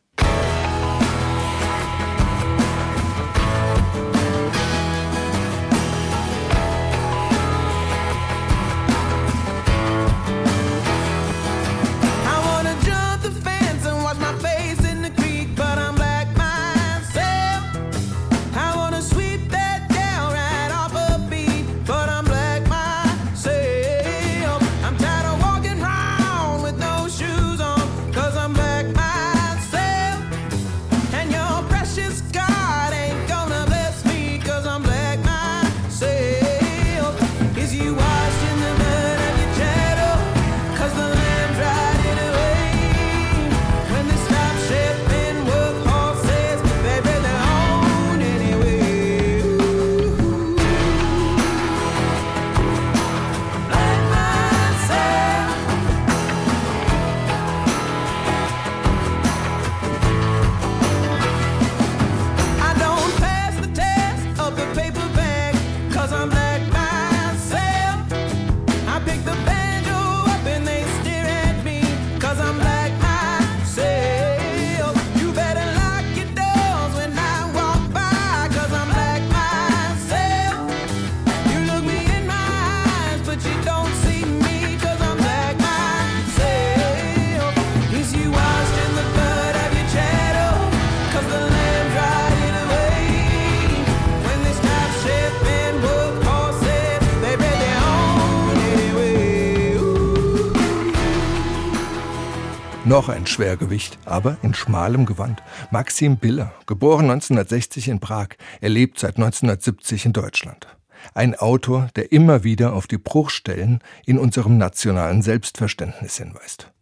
[103.38, 105.44] Schwergewicht, aber in schmalem Gewand.
[105.70, 108.30] Maxim Biller, geboren 1960 in Prag.
[108.60, 110.66] Er lebt seit 1970 in Deutschland.
[111.14, 116.72] Ein Autor, der immer wieder auf die Bruchstellen in unserem nationalen Selbstverständnis hinweist.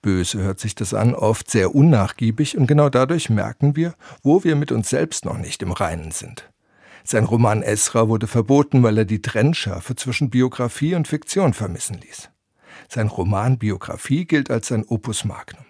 [0.00, 4.54] Böse hört sich das an, oft sehr unnachgiebig, und genau dadurch merken wir, wo wir
[4.54, 6.48] mit uns selbst noch nicht im Reinen sind.
[7.02, 12.30] Sein Roman Esra wurde verboten, weil er die Trennschärfe zwischen Biografie und Fiktion vermissen ließ.
[12.88, 15.64] Sein Roman Biografie gilt als sein Opus Magnum.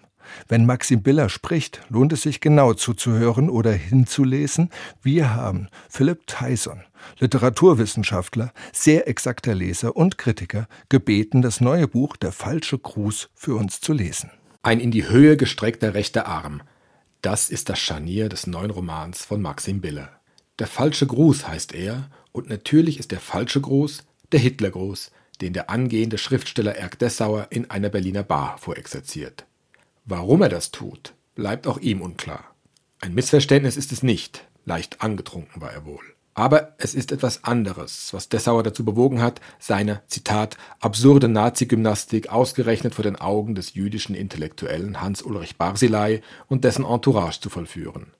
[0.47, 4.69] Wenn Maxim Biller spricht, lohnt es sich genau zuzuhören oder hinzulesen.
[5.01, 6.83] Wir haben Philipp Tyson,
[7.19, 13.81] Literaturwissenschaftler, sehr exakter Leser und Kritiker, gebeten, das neue Buch Der falsche Gruß für uns
[13.81, 14.31] zu lesen.
[14.63, 16.61] Ein in die Höhe gestreckter rechter Arm.
[17.21, 20.09] Das ist das Scharnier des neuen Romans von Maxim Biller.
[20.59, 25.11] Der falsche Gruß heißt er, und natürlich ist der falsche Gruß der Hitlergruß,
[25.41, 29.45] den der angehende Schriftsteller Erk Dessauer in einer Berliner Bar vorexerziert.
[30.09, 32.55] Warum er das tut, bleibt auch ihm unklar.
[33.01, 36.03] Ein Missverständnis ist es nicht, leicht angetrunken war er wohl.
[36.33, 42.95] Aber es ist etwas anderes, was Dessauer dazu bewogen hat, seine, Zitat, absurde Nazi-Gymnastik ausgerechnet
[42.95, 48.13] vor den Augen des jüdischen Intellektuellen Hans-Ulrich Barzilai und dessen Entourage zu vollführen.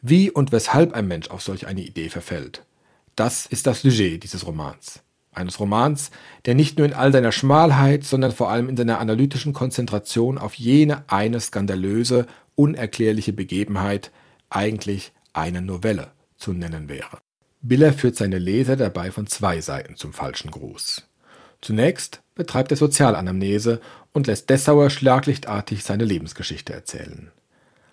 [0.00, 2.64] Wie und weshalb ein Mensch auf solch eine Idee verfällt,
[3.16, 5.02] das ist das Sujet dieses Romans
[5.38, 6.10] eines Romans,
[6.44, 10.54] der nicht nur in all seiner Schmalheit, sondern vor allem in seiner analytischen Konzentration auf
[10.54, 14.10] jene eine skandalöse, unerklärliche Begebenheit
[14.50, 17.18] eigentlich eine Novelle zu nennen wäre.
[17.60, 21.08] Biller führt seine Leser dabei von zwei Seiten zum falschen Gruß.
[21.60, 23.80] Zunächst betreibt er Sozialanamnese
[24.12, 27.32] und lässt Dessauer schlaglichtartig seine Lebensgeschichte erzählen.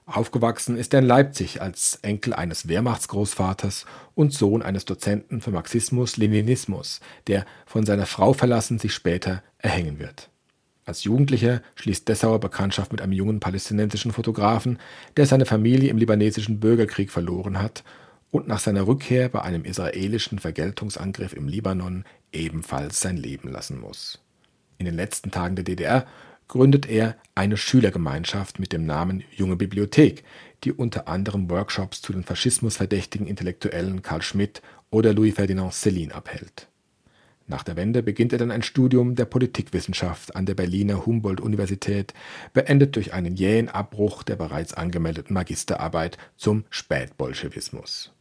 [0.06, 7.00] Aufgewachsen ist er in Leipzig als Enkel eines Wehrmachtsgroßvaters und Sohn eines Dozenten für Marxismus-Leninismus,
[7.26, 10.30] der von seiner Frau verlassen sich später erhängen wird.
[10.86, 14.78] Als Jugendlicher schließt Dessauer Bekanntschaft mit einem jungen palästinensischen Fotografen,
[15.18, 17.84] der seine Familie im libanesischen Bürgerkrieg verloren hat
[18.30, 24.20] und nach seiner Rückkehr bei einem israelischen Vergeltungsangriff im Libanon ebenfalls sein Leben lassen muss.
[24.78, 26.06] In den letzten Tagen der DDR
[26.48, 30.24] gründet er eine Schülergemeinschaft mit dem Namen Junge Bibliothek,
[30.64, 36.68] die unter anderem Workshops zu den faschismusverdächtigen Intellektuellen Karl Schmidt oder Louis Ferdinand Céline abhält.
[37.48, 42.14] Nach der Wende beginnt er dann ein Studium der Politikwissenschaft an der Berliner Humboldt-Universität,
[42.54, 48.14] beendet durch einen jähen Abbruch der bereits angemeldeten Magisterarbeit zum Spätbolschewismus.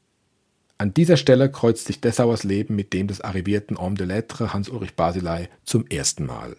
[0.76, 4.94] An dieser Stelle kreuzt sich Dessauers Leben mit dem des arrivierten Homme de Lettres Hans-Ulrich
[4.94, 6.56] Basilei zum ersten Mal.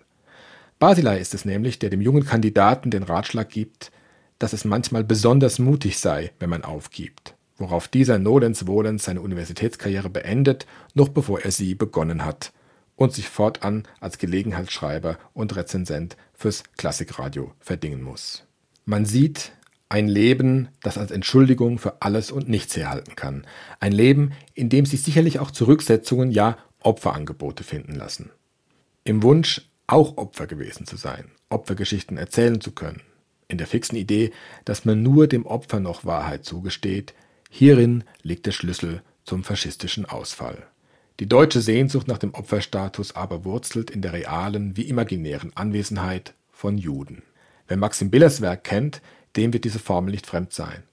[0.79, 3.91] Basilei ist es nämlich, der dem jungen Kandidaten den Ratschlag gibt,
[4.39, 10.09] dass es manchmal besonders mutig sei, wenn man aufgibt, worauf dieser nolens volens seine Universitätskarriere
[10.09, 12.51] beendet, noch bevor er sie begonnen hat,
[12.97, 18.43] und sich fortan als Gelegenheitsschreiber und Rezensent fürs Klassikradio verdingen muss.
[18.85, 19.51] Man sieht
[19.89, 23.45] ein Leben, das als Entschuldigung für alles und nichts herhalten kann.
[23.79, 28.31] Ein Leben, in dem sich sicherlich auch Zurücksetzungen, ja Opferangebote finden lassen.
[29.03, 33.01] Im Wunsch, auch Opfer gewesen zu sein, Opfergeschichten erzählen zu können,
[33.47, 34.31] in der fixen Idee,
[34.65, 37.13] dass man nur dem Opfer noch Wahrheit zugesteht,
[37.49, 40.65] hierin liegt der Schlüssel zum faschistischen Ausfall.
[41.19, 46.77] Die deutsche Sehnsucht nach dem Opferstatus aber wurzelt in der realen wie imaginären Anwesenheit von
[46.77, 47.23] Juden.
[47.67, 49.01] Wer Maxim Billers Werk kennt,
[49.35, 50.83] dem wird diese Formel nicht fremd sein.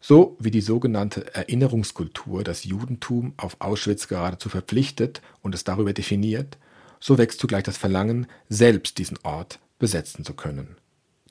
[0.00, 6.58] So wie die sogenannte Erinnerungskultur das Judentum auf Auschwitz geradezu verpflichtet und es darüber definiert,
[7.00, 10.76] so wächst zugleich das Verlangen, selbst diesen Ort besetzen zu können.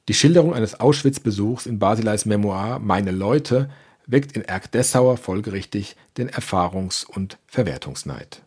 [0.08, 3.70] Die Schilderung eines Auschwitz-Besuchs in Basileis Memoir Meine Leute
[4.08, 8.42] weckt in Erk Dessauer folgerichtig den Erfahrungs- und Verwertungsneid.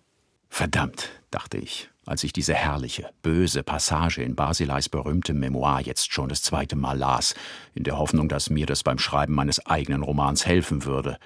[0.48, 6.28] Verdammt, dachte ich, als ich diese herrliche, böse Passage in Basileis berühmtem Memoir jetzt schon
[6.28, 7.36] das zweite Mal las,
[7.74, 11.16] in der Hoffnung, dass mir das beim Schreiben meines eigenen Romans helfen würde.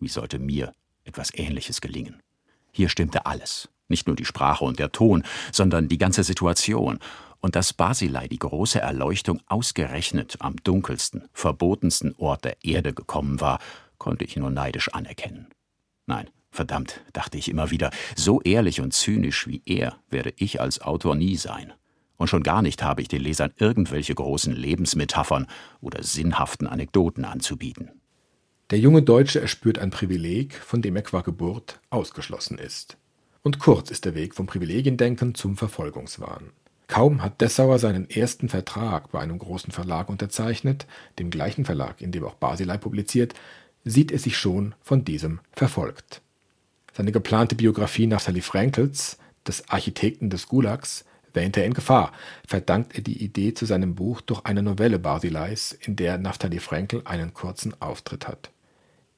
[0.00, 0.72] Wie sollte mir
[1.04, 2.22] etwas Ähnliches gelingen?
[2.72, 3.68] Hier stimmte alles.
[3.92, 5.22] Nicht nur die Sprache und der Ton,
[5.52, 6.98] sondern die ganze Situation.
[7.40, 13.58] Und dass Basilei die große Erleuchtung ausgerechnet am dunkelsten, verbotensten Ort der Erde gekommen war,
[13.98, 15.48] konnte ich nur neidisch anerkennen.
[16.06, 20.80] Nein, verdammt, dachte ich immer wieder, so ehrlich und zynisch wie er werde ich als
[20.80, 21.74] Autor nie sein.
[22.16, 25.46] Und schon gar nicht habe ich den Lesern irgendwelche großen Lebensmetaphern
[25.82, 27.90] oder sinnhaften Anekdoten anzubieten.
[28.70, 32.96] Der junge Deutsche erspürt ein Privileg, von dem er qua Geburt ausgeschlossen ist.
[33.42, 36.50] Und kurz ist der Weg vom Privilegiendenken zum Verfolgungswahn.
[36.86, 40.86] Kaum hat Dessauer seinen ersten Vertrag bei einem großen Verlag unterzeichnet,
[41.18, 43.34] dem gleichen Verlag, in dem auch Basilei publiziert,
[43.84, 46.20] sieht er sich schon von diesem verfolgt.
[46.92, 52.12] Seine geplante Biografie nach Sally Frankels, des Architekten des Gulags, Wähnt er in Gefahr,
[52.46, 57.02] verdankt er die Idee zu seinem Buch durch eine Novelle Barsileis, in der Naftali Frenkel
[57.04, 58.50] einen kurzen Auftritt hat.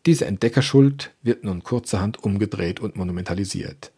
[0.07, 3.91] Diese Entdeckerschuld wird nun kurzerhand umgedreht und monumentalisiert.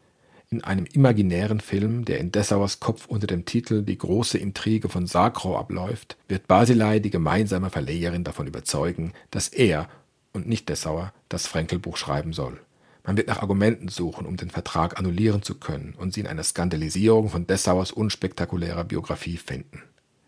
[0.49, 5.09] In einem imaginären Film, der in Dessauers Kopf unter dem Titel Die große Intrige von
[5.09, 9.88] Sakrow abläuft, wird Basilei die gemeinsame Verlegerin davon überzeugen, dass er
[10.32, 12.61] und nicht Dessauer das Frenkelbuch schreiben soll.
[13.03, 16.44] Man wird nach Argumenten suchen, um den Vertrag annullieren zu können und sie in einer
[16.44, 19.82] Skandalisierung von Dessauers unspektakulärer Biografie finden.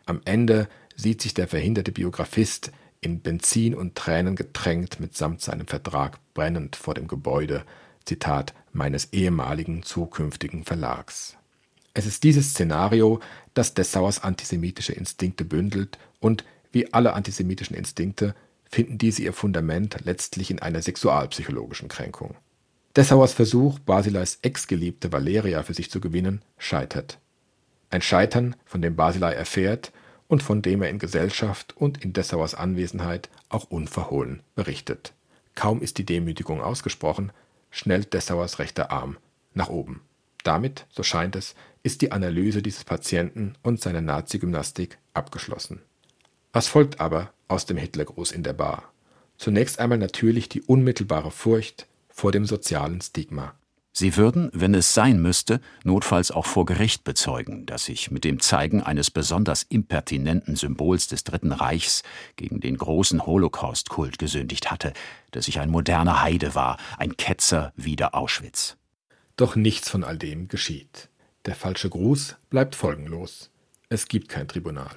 [0.07, 6.19] Am Ende sieht sich der verhinderte Biografist in Benzin und Tränen getränkt mitsamt seinem Vertrag
[6.35, 7.62] brennend vor dem Gebäude,
[8.05, 11.37] Zitat, meines ehemaligen zukünftigen Verlags.
[11.93, 13.20] Es ist dieses Szenario,
[13.53, 18.35] das Dessauers antisemitische Instinkte bündelt und, wie alle antisemitischen Instinkte,
[18.70, 22.37] finden diese ihr Fundament letztlich in einer sexualpsychologischen Kränkung.
[22.97, 27.18] Dessauers Versuch, Basileis Ex-Geliebte Valeria für sich zu gewinnen, scheitert.
[27.91, 29.93] Ein Scheitern, von dem Basilei erfährt
[30.29, 35.14] und von dem er in Gesellschaft und in Dessauers Anwesenheit auch unverhohlen berichtet.
[35.55, 37.33] Kaum ist die Demütigung ausgesprochen,
[37.71, 39.16] schnellt Dessauers rechter Arm
[39.55, 40.03] nach oben.
[40.45, 45.83] Damit, so scheint es, ist die Analyse dieses Patienten und seiner Nazi-Gymnastik abgeschlossen.
[46.53, 48.93] Was folgt aber aus dem Hitlergruß in der Bar?
[49.37, 53.55] Zunächst einmal natürlich die unmittelbare Furcht vor dem sozialen Stigma.
[53.99, 58.39] Sie würden, wenn es sein müsste, notfalls auch vor Gericht bezeugen, dass sich mit dem
[58.39, 62.05] Zeigen eines besonders impertinenten Symbols des Dritten Reichs
[62.37, 64.93] gegen den großen Holocaust-Kult gesündigt hatte,
[65.33, 68.77] dass ich ein moderner Heide war, ein Ketzer wider Auschwitz.
[69.35, 71.09] Doch nichts von all dem geschieht.
[71.47, 73.51] Der falsche Gruß bleibt folgenlos.
[73.89, 74.95] Es gibt kein Tribunal.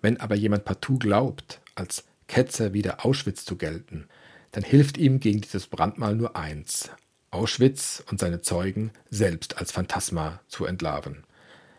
[0.00, 4.08] Wenn aber jemand partout glaubt, als Ketzer wider Auschwitz zu gelten,
[4.52, 6.90] dann hilft ihm gegen dieses Brandmal nur eins,
[7.30, 11.24] Auschwitz und seine Zeugen selbst als Phantasma zu entlarven.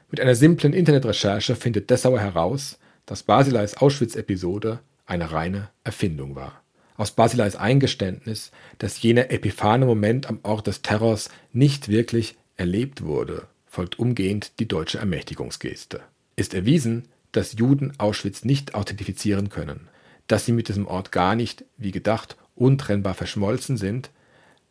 [0.10, 6.62] Mit einer simplen Internetrecherche findet Dessauer heraus, dass Basileis Auschwitz-Episode eine reine Erfindung war.
[6.97, 13.47] Aus Basileis Eingeständnis, dass jener epiphane Moment am Ort des Terrors nicht wirklich erlebt wurde,
[13.66, 16.02] folgt umgehend die deutsche Ermächtigungsgeste.
[16.36, 19.88] Ist erwiesen, dass Juden Auschwitz nicht authentifizieren können,
[20.28, 24.12] dass sie mit diesem Ort gar nicht, wie gedacht, untrennbar verschmolzen sind,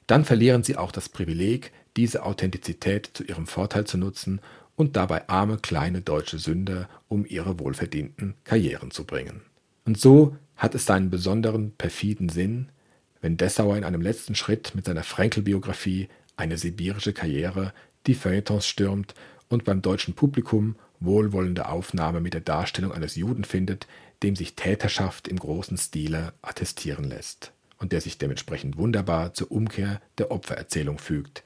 [0.09, 4.41] dann verlieren sie auch das Privileg, diese Authentizität zu ihrem Vorteil zu nutzen
[4.75, 9.43] und dabei arme kleine deutsche Sünder um ihre wohlverdienten Karrieren zu bringen.
[9.85, 12.71] Und so hat es seinen besonderen perfiden Sinn,
[13.21, 17.75] wenn Dessauer in einem letzten Schritt mit seiner Frenkel-Biografie eine sibirische Karriere
[18.07, 19.15] die Feuilletons stürmt
[19.49, 23.87] und beim deutschen Publikum wohlwollende Aufnahme mit der Darstellung eines Juden findet,
[24.23, 30.01] dem sich Täterschaft im großen Stile attestieren lässt und der sich dementsprechend wunderbar zur Umkehr
[30.19, 31.43] der Opfererzählung fügt,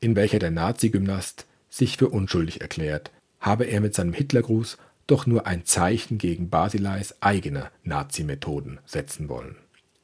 [0.00, 3.10] in welcher der Nazi-Gymnast sich für unschuldig erklärt,
[3.40, 9.56] habe er mit seinem Hitlergruß doch nur ein Zeichen gegen Basileis eigene Nazi-Methoden setzen wollen.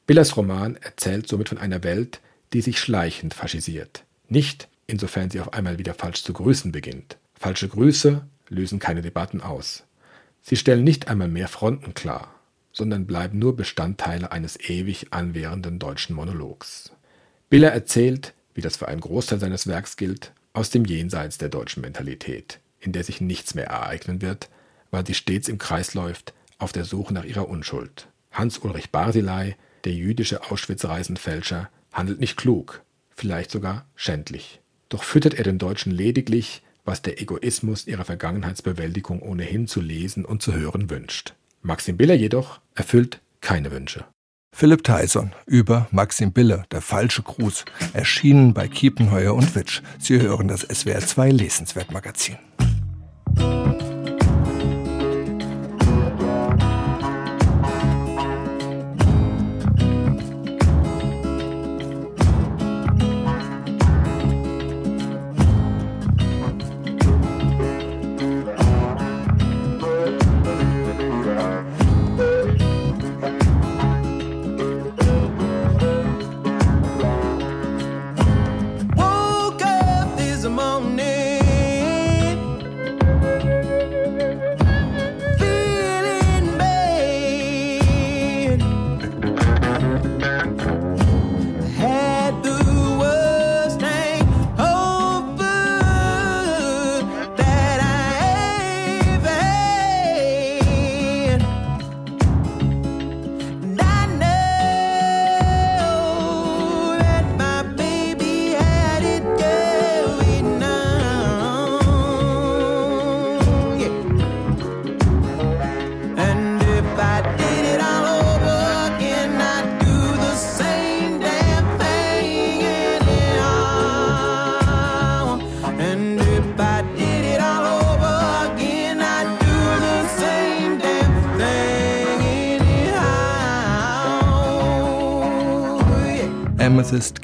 [0.05, 2.19] Billers Roman erzählt somit von einer Welt,
[2.53, 4.03] die sich schleichend faschisiert.
[4.27, 7.17] Nicht, insofern sie auf einmal wieder falsch zu grüßen beginnt.
[7.33, 9.83] Falsche Grüße lösen keine Debatten aus.
[10.41, 12.40] Sie stellen nicht einmal mehr Fronten klar
[12.71, 16.91] sondern bleiben nur Bestandteile eines ewig anwährenden deutschen Monologs.
[17.49, 21.81] Biller erzählt, wie das für einen Großteil seines Werks gilt, aus dem Jenseits der deutschen
[21.81, 24.49] Mentalität, in der sich nichts mehr ereignen wird,
[24.89, 28.07] weil sie stets im Kreis läuft, auf der Suche nach ihrer Unschuld.
[28.31, 34.61] Hans-Ulrich Barzilay, der jüdische Auschwitz-Reisenfälscher, handelt nicht klug, vielleicht sogar schändlich.
[34.89, 40.41] Doch füttert er den Deutschen lediglich, was der Egoismus ihrer Vergangenheitsbewältigung ohnehin zu lesen und
[40.41, 41.35] zu hören wünscht.
[41.61, 44.05] Maxim Biller jedoch erfüllt keine Wünsche.
[44.53, 49.81] Philipp Tyson über Maxim Biller, der falsche Gruß, erschienen bei Kiepenheuer und Witsch.
[49.97, 52.37] Sie hören das SWR 2 Lesenswertmagazin.
[53.37, 53.90] Woke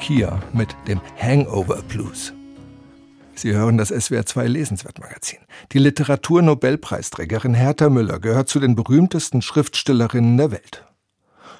[0.08, 2.32] Kier mit dem Hangover Blues.
[3.36, 5.40] Sie hören das SWR 2 Lesenswertmagazin.
[5.74, 10.86] Die Literaturnobelpreisträgerin Hertha Müller gehört zu den berühmtesten Schriftstellerinnen der Welt.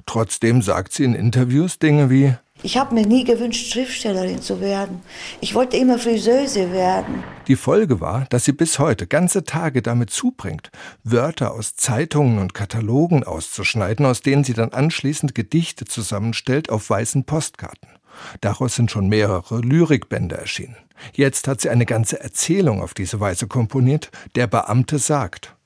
[0.06, 5.02] Trotzdem sagt sie in Interviews Dinge wie Ich habe mir nie gewünscht, Schriftstellerin zu werden.
[5.42, 7.26] Ich wollte immer Friseuse werden.
[7.50, 10.72] Die Folge war, dass sie bis heute ganze Tage damit zubringt,
[11.04, 17.26] Wörter aus Zeitungen und Katalogen auszuschneiden, aus denen sie dann anschließend Gedichte zusammenstellt auf weißen
[17.26, 17.97] Postkarten.
[18.42, 20.78] Daraus sind schon mehrere Lyrikbände erschienen.
[21.14, 25.58] Jetzt hat sie eine ganze Erzählung auf diese Weise komponiert, Der Beamte sagt.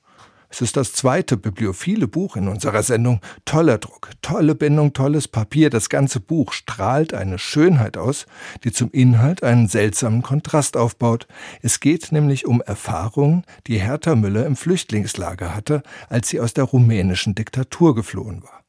[0.52, 3.22] Es ist das zweite bibliophile Buch in unserer Sendung.
[3.46, 5.70] Toller Druck, tolle Bindung, tolles Papier.
[5.70, 8.26] Das ganze Buch strahlt eine Schönheit aus,
[8.62, 11.26] die zum Inhalt einen seltsamen Kontrast aufbaut.
[11.62, 16.64] Es geht nämlich um Erfahrungen, die Hertha Müller im Flüchtlingslager hatte, als sie aus der
[16.64, 18.61] rumänischen Diktatur geflohen war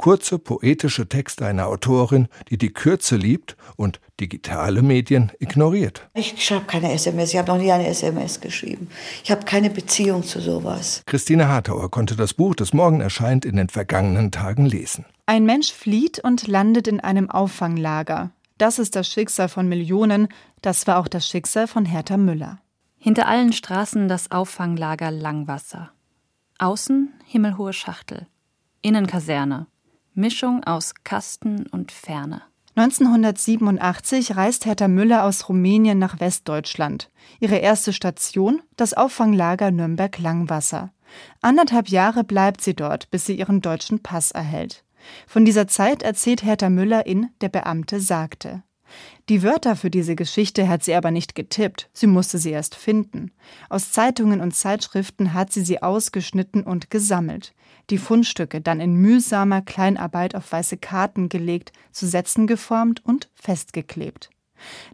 [0.00, 6.08] kurze poetische Texte einer Autorin, die die Kürze liebt und digitale Medien ignoriert.
[6.14, 8.88] Ich schreibe keine SMS, ich habe noch nie eine SMS geschrieben.
[9.22, 11.02] Ich habe keine Beziehung zu sowas.
[11.04, 15.04] Christine Hartauer konnte das Buch, das morgen erscheint, in den vergangenen Tagen lesen.
[15.26, 18.30] Ein Mensch flieht und landet in einem Auffanglager.
[18.56, 20.28] Das ist das Schicksal von Millionen,
[20.62, 22.58] das war auch das Schicksal von Hertha Müller.
[22.96, 25.90] Hinter allen Straßen das Auffanglager Langwasser.
[26.58, 28.26] Außen himmelhohe Schachtel.
[28.80, 29.66] Innen Kaserne.
[30.14, 32.42] Mischung aus Kasten und Ferne.
[32.74, 37.10] 1987 reist Hertha Müller aus Rumänien nach Westdeutschland.
[37.38, 40.92] Ihre erste Station das Auffanglager Nürnberg-Langwasser.
[41.42, 44.84] Anderthalb Jahre bleibt sie dort, bis sie ihren deutschen Pass erhält.
[45.26, 48.62] Von dieser Zeit erzählt Hertha Müller in Der Beamte sagte.
[49.28, 53.30] Die Wörter für diese Geschichte hat sie aber nicht getippt, sie musste sie erst finden.
[53.68, 57.52] Aus Zeitungen und Zeitschriften hat sie sie ausgeschnitten und gesammelt
[57.90, 64.30] die Fundstücke dann in mühsamer Kleinarbeit auf weiße Karten gelegt, zu Sätzen geformt und festgeklebt.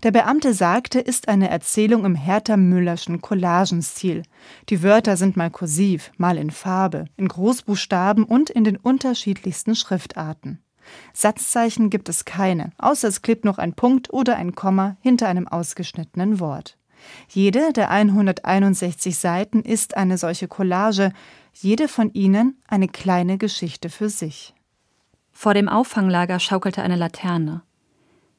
[0.03, 4.23] Der Beamte sagte, ist eine Erzählung im Hertha-Müllerschen Collagenstil.
[4.69, 10.61] Die Wörter sind mal kursiv, mal in Farbe, in Großbuchstaben und in den unterschiedlichsten Schriftarten.
[11.13, 15.49] Satzzeichen gibt es keine, außer es klebt noch ein Punkt oder ein Komma hinter einem
[15.49, 16.77] ausgeschnittenen Wort.
[17.29, 21.13] Jede der 161 Seiten ist eine solche Collage,
[21.63, 24.55] jede von ihnen eine kleine Geschichte für sich.
[25.33, 27.63] Vor dem Auffanglager schaukelte eine Laterne.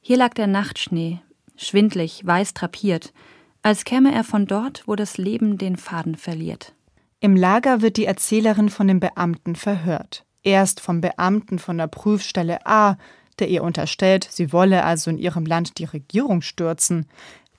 [0.02, 1.20] Hier lag der Nachtschnee,
[1.56, 3.14] schwindlig, weiß drapiert,
[3.62, 6.74] als käme er von dort, wo das Leben den Faden verliert.
[7.20, 10.26] Im Lager wird die Erzählerin von dem Beamten verhört.
[10.44, 12.98] Erst vom Beamten von der Prüfstelle A,
[13.40, 17.08] der ihr unterstellt, sie wolle also in ihrem Land die Regierung stürzen.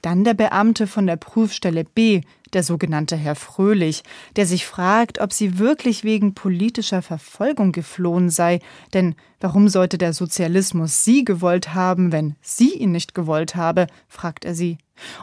[0.03, 2.21] Dann der Beamte von der Prüfstelle B,
[2.53, 4.03] der sogenannte Herr Fröhlich,
[4.37, 8.61] der sich fragt, ob sie wirklich wegen politischer Verfolgung geflohen sei,
[8.95, 14.45] denn warum sollte der Sozialismus sie gewollt haben, wenn sie ihn nicht gewollt habe, fragt
[14.45, 14.79] er sie.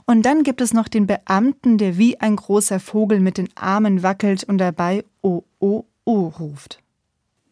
[0.06, 4.04] Und dann gibt es noch den Beamten, der wie ein großer Vogel mit den Armen
[4.04, 6.80] wackelt und dabei O, O, O ruft.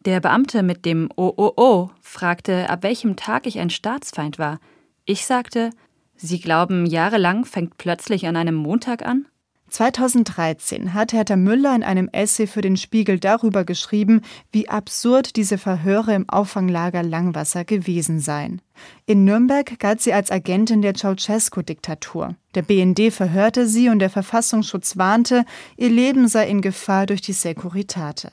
[0.04, 4.60] Der Beamte mit dem O, O, O fragte, ab welchem Tag ich ein Staatsfeind war.
[5.06, 5.70] Ich sagte,
[6.16, 9.26] Sie glauben, jahrelang fängt plötzlich an einem Montag an?
[9.74, 14.20] 2013 hat Hertha Müller in einem Essay für den Spiegel darüber geschrieben,
[14.52, 18.62] wie absurd diese Verhöre im Auffanglager Langwasser gewesen seien.
[19.06, 22.36] In Nürnberg galt sie als Agentin der Ceausescu-Diktatur.
[22.54, 25.44] Der BND verhörte sie und der Verfassungsschutz warnte,
[25.76, 28.30] ihr Leben sei in Gefahr durch die Securitate.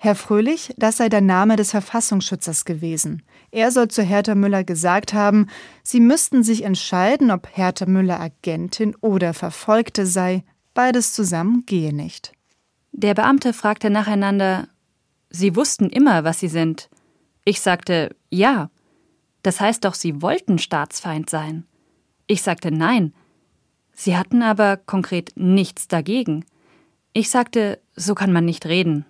[0.00, 3.22] Herr Fröhlich, das sei der Name des Verfassungsschützers gewesen.
[3.50, 5.48] Er soll zu Hertha Müller gesagt haben,
[5.82, 10.44] sie müssten sich entscheiden, ob Hertha Müller Agentin oder Verfolgte sei.
[10.72, 12.32] Beides zusammen gehe nicht.
[12.92, 14.68] Der Beamte fragte nacheinander,
[15.30, 16.88] Sie wussten immer, was Sie sind.
[17.44, 18.70] Ich sagte, ja.
[19.42, 21.66] Das heißt doch, Sie wollten Staatsfeind sein.
[22.28, 23.12] Ich sagte nein.
[23.92, 26.44] Sie hatten aber konkret nichts dagegen.
[27.12, 29.04] Ich sagte, so kann man nicht reden.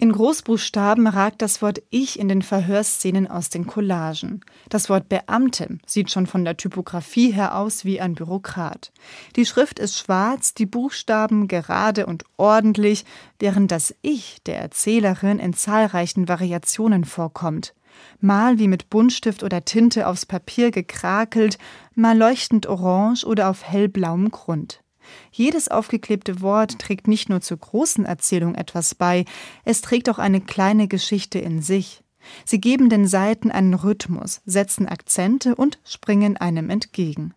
[0.00, 4.40] In Großbuchstaben ragt das Wort Ich in den Verhörszenen aus den Collagen.
[4.70, 8.92] Das Wort Beamte sieht schon von der Typografie her aus wie ein Bürokrat.
[9.36, 13.04] Die Schrift ist schwarz, die Buchstaben gerade und ordentlich,
[13.38, 17.74] während das Ich der Erzählerin in zahlreichen Variationen vorkommt.
[18.20, 21.58] Mal wie mit Buntstift oder Tinte aufs Papier gekrakelt,
[21.94, 24.80] mal leuchtend orange oder auf hellblauem Grund.
[25.32, 29.24] Jedes aufgeklebte Wort trägt nicht nur zur großen Erzählung etwas bei,
[29.64, 32.02] es trägt auch eine kleine Geschichte in sich.
[32.44, 37.34] Sie geben den Seiten einen Rhythmus, setzen Akzente und springen einem entgegen.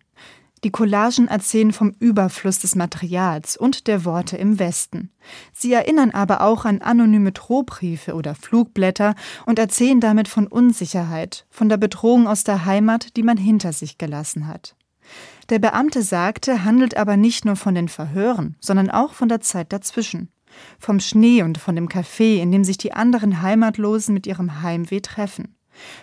[0.63, 5.11] Die Collagen erzählen vom Überfluss des Materials und der Worte im Westen.
[5.51, 9.15] Sie erinnern aber auch an anonyme Drohbriefe oder Flugblätter
[9.45, 13.97] und erzählen damit von Unsicherheit, von der Bedrohung aus der Heimat, die man hinter sich
[13.97, 14.75] gelassen hat.
[15.53, 19.71] Der Beamte sagte, handelt aber nicht nur von den Verhören, sondern auch von der Zeit
[19.71, 20.31] dazwischen.
[20.79, 25.01] Vom Schnee und von dem Café, in dem sich die anderen Heimatlosen mit ihrem Heimweh
[25.01, 25.55] treffen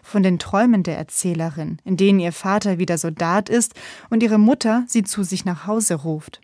[0.02, 3.74] von den Träumen der Erzählerin, in denen ihr Vater wieder Soldat ist
[4.08, 6.40] und ihre Mutter sie zu sich nach Hause ruft.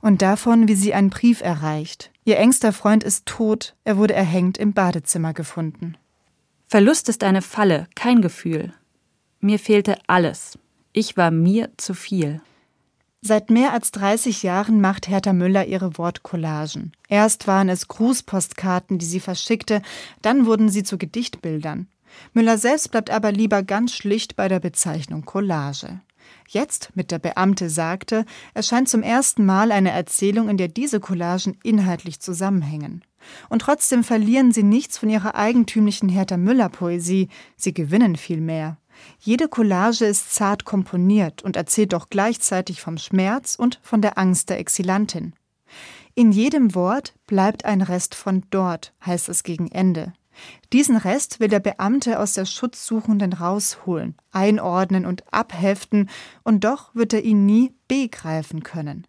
[0.00, 2.10] Und davon, wie sie einen Brief erreicht.
[2.24, 5.96] Ihr engster Freund ist tot, er wurde erhängt im Badezimmer gefunden.
[6.66, 8.72] Verlust ist eine Falle, kein Gefühl.
[9.40, 10.58] Mir fehlte alles.
[11.00, 12.40] Ich war mir zu viel.
[13.20, 16.90] Seit mehr als 30 Jahren macht Hertha Müller ihre Wortcollagen.
[17.08, 19.80] Erst waren es Grußpostkarten, die sie verschickte,
[20.22, 21.86] dann wurden sie zu Gedichtbildern.
[22.32, 26.00] Müller selbst bleibt aber lieber ganz schlicht bei der Bezeichnung Collage.
[26.48, 28.24] Jetzt, mit der Beamte sagte,
[28.54, 33.04] erscheint zum ersten Mal eine Erzählung, in der diese Collagen inhaltlich zusammenhängen.
[33.48, 38.78] Und trotzdem verlieren sie nichts von ihrer eigentümlichen Hertha Müller Poesie, sie gewinnen vielmehr.
[39.18, 44.50] Jede Collage ist zart komponiert und erzählt doch gleichzeitig vom Schmerz und von der Angst
[44.50, 45.34] der Exilantin.
[46.14, 50.12] In jedem Wort bleibt ein Rest von dort, heißt es gegen Ende.
[50.72, 56.08] Diesen Rest will der Beamte aus der Schutzsuchenden rausholen, einordnen und abheften,
[56.44, 59.06] und doch wird er ihn nie begreifen können.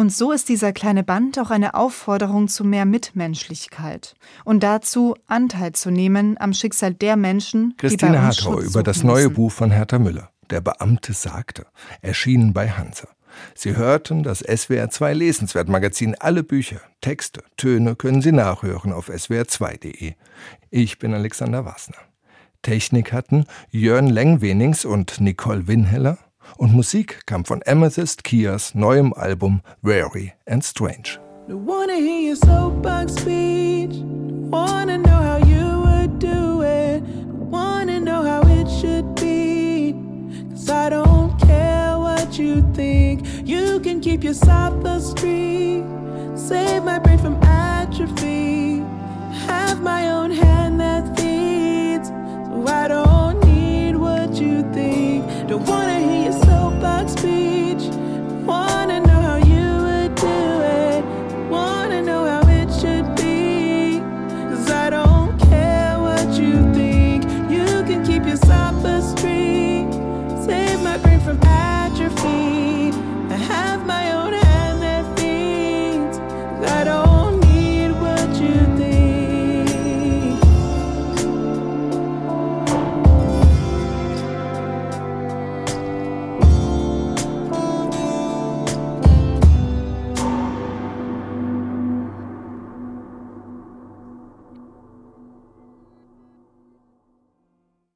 [0.00, 4.14] Und so ist dieser kleine Band auch eine Aufforderung zu mehr Mitmenschlichkeit
[4.46, 8.82] und dazu, Anteil zu nehmen am Schicksal der Menschen, Christine die bei uns Hartau über
[8.82, 9.34] das neue müssen.
[9.34, 10.30] Buch von Hertha Müller.
[10.48, 11.66] Der Beamte sagte,
[12.00, 13.08] erschienen bei Hansa.
[13.54, 16.14] Sie hörten das SWR2 Lesenswert-Magazin.
[16.18, 20.14] Alle Bücher, Texte, Töne können Sie nachhören auf swr2.de.
[20.70, 21.98] Ich bin Alexander Wasner.
[22.62, 26.16] Technik hatten Jörn Lengwenings und Nicole Winheller
[26.56, 31.18] und Musik kam von Amethyst Kias neuem Album Wary and Strange.
[31.48, 33.96] Wanna hear your soapbox speech.
[34.50, 37.02] Wanna know how you would do it.
[37.50, 39.94] Wanna know how it should be.
[40.50, 43.26] Cause I don't care what you think.
[43.44, 45.82] You can keep your sophistry.
[46.36, 48.84] Save my brain from atrophy.
[49.46, 52.08] Have my own hand that feeds.
[52.08, 53.39] So I don't
[55.50, 57.39] Don't wanna hear your soapbox speech.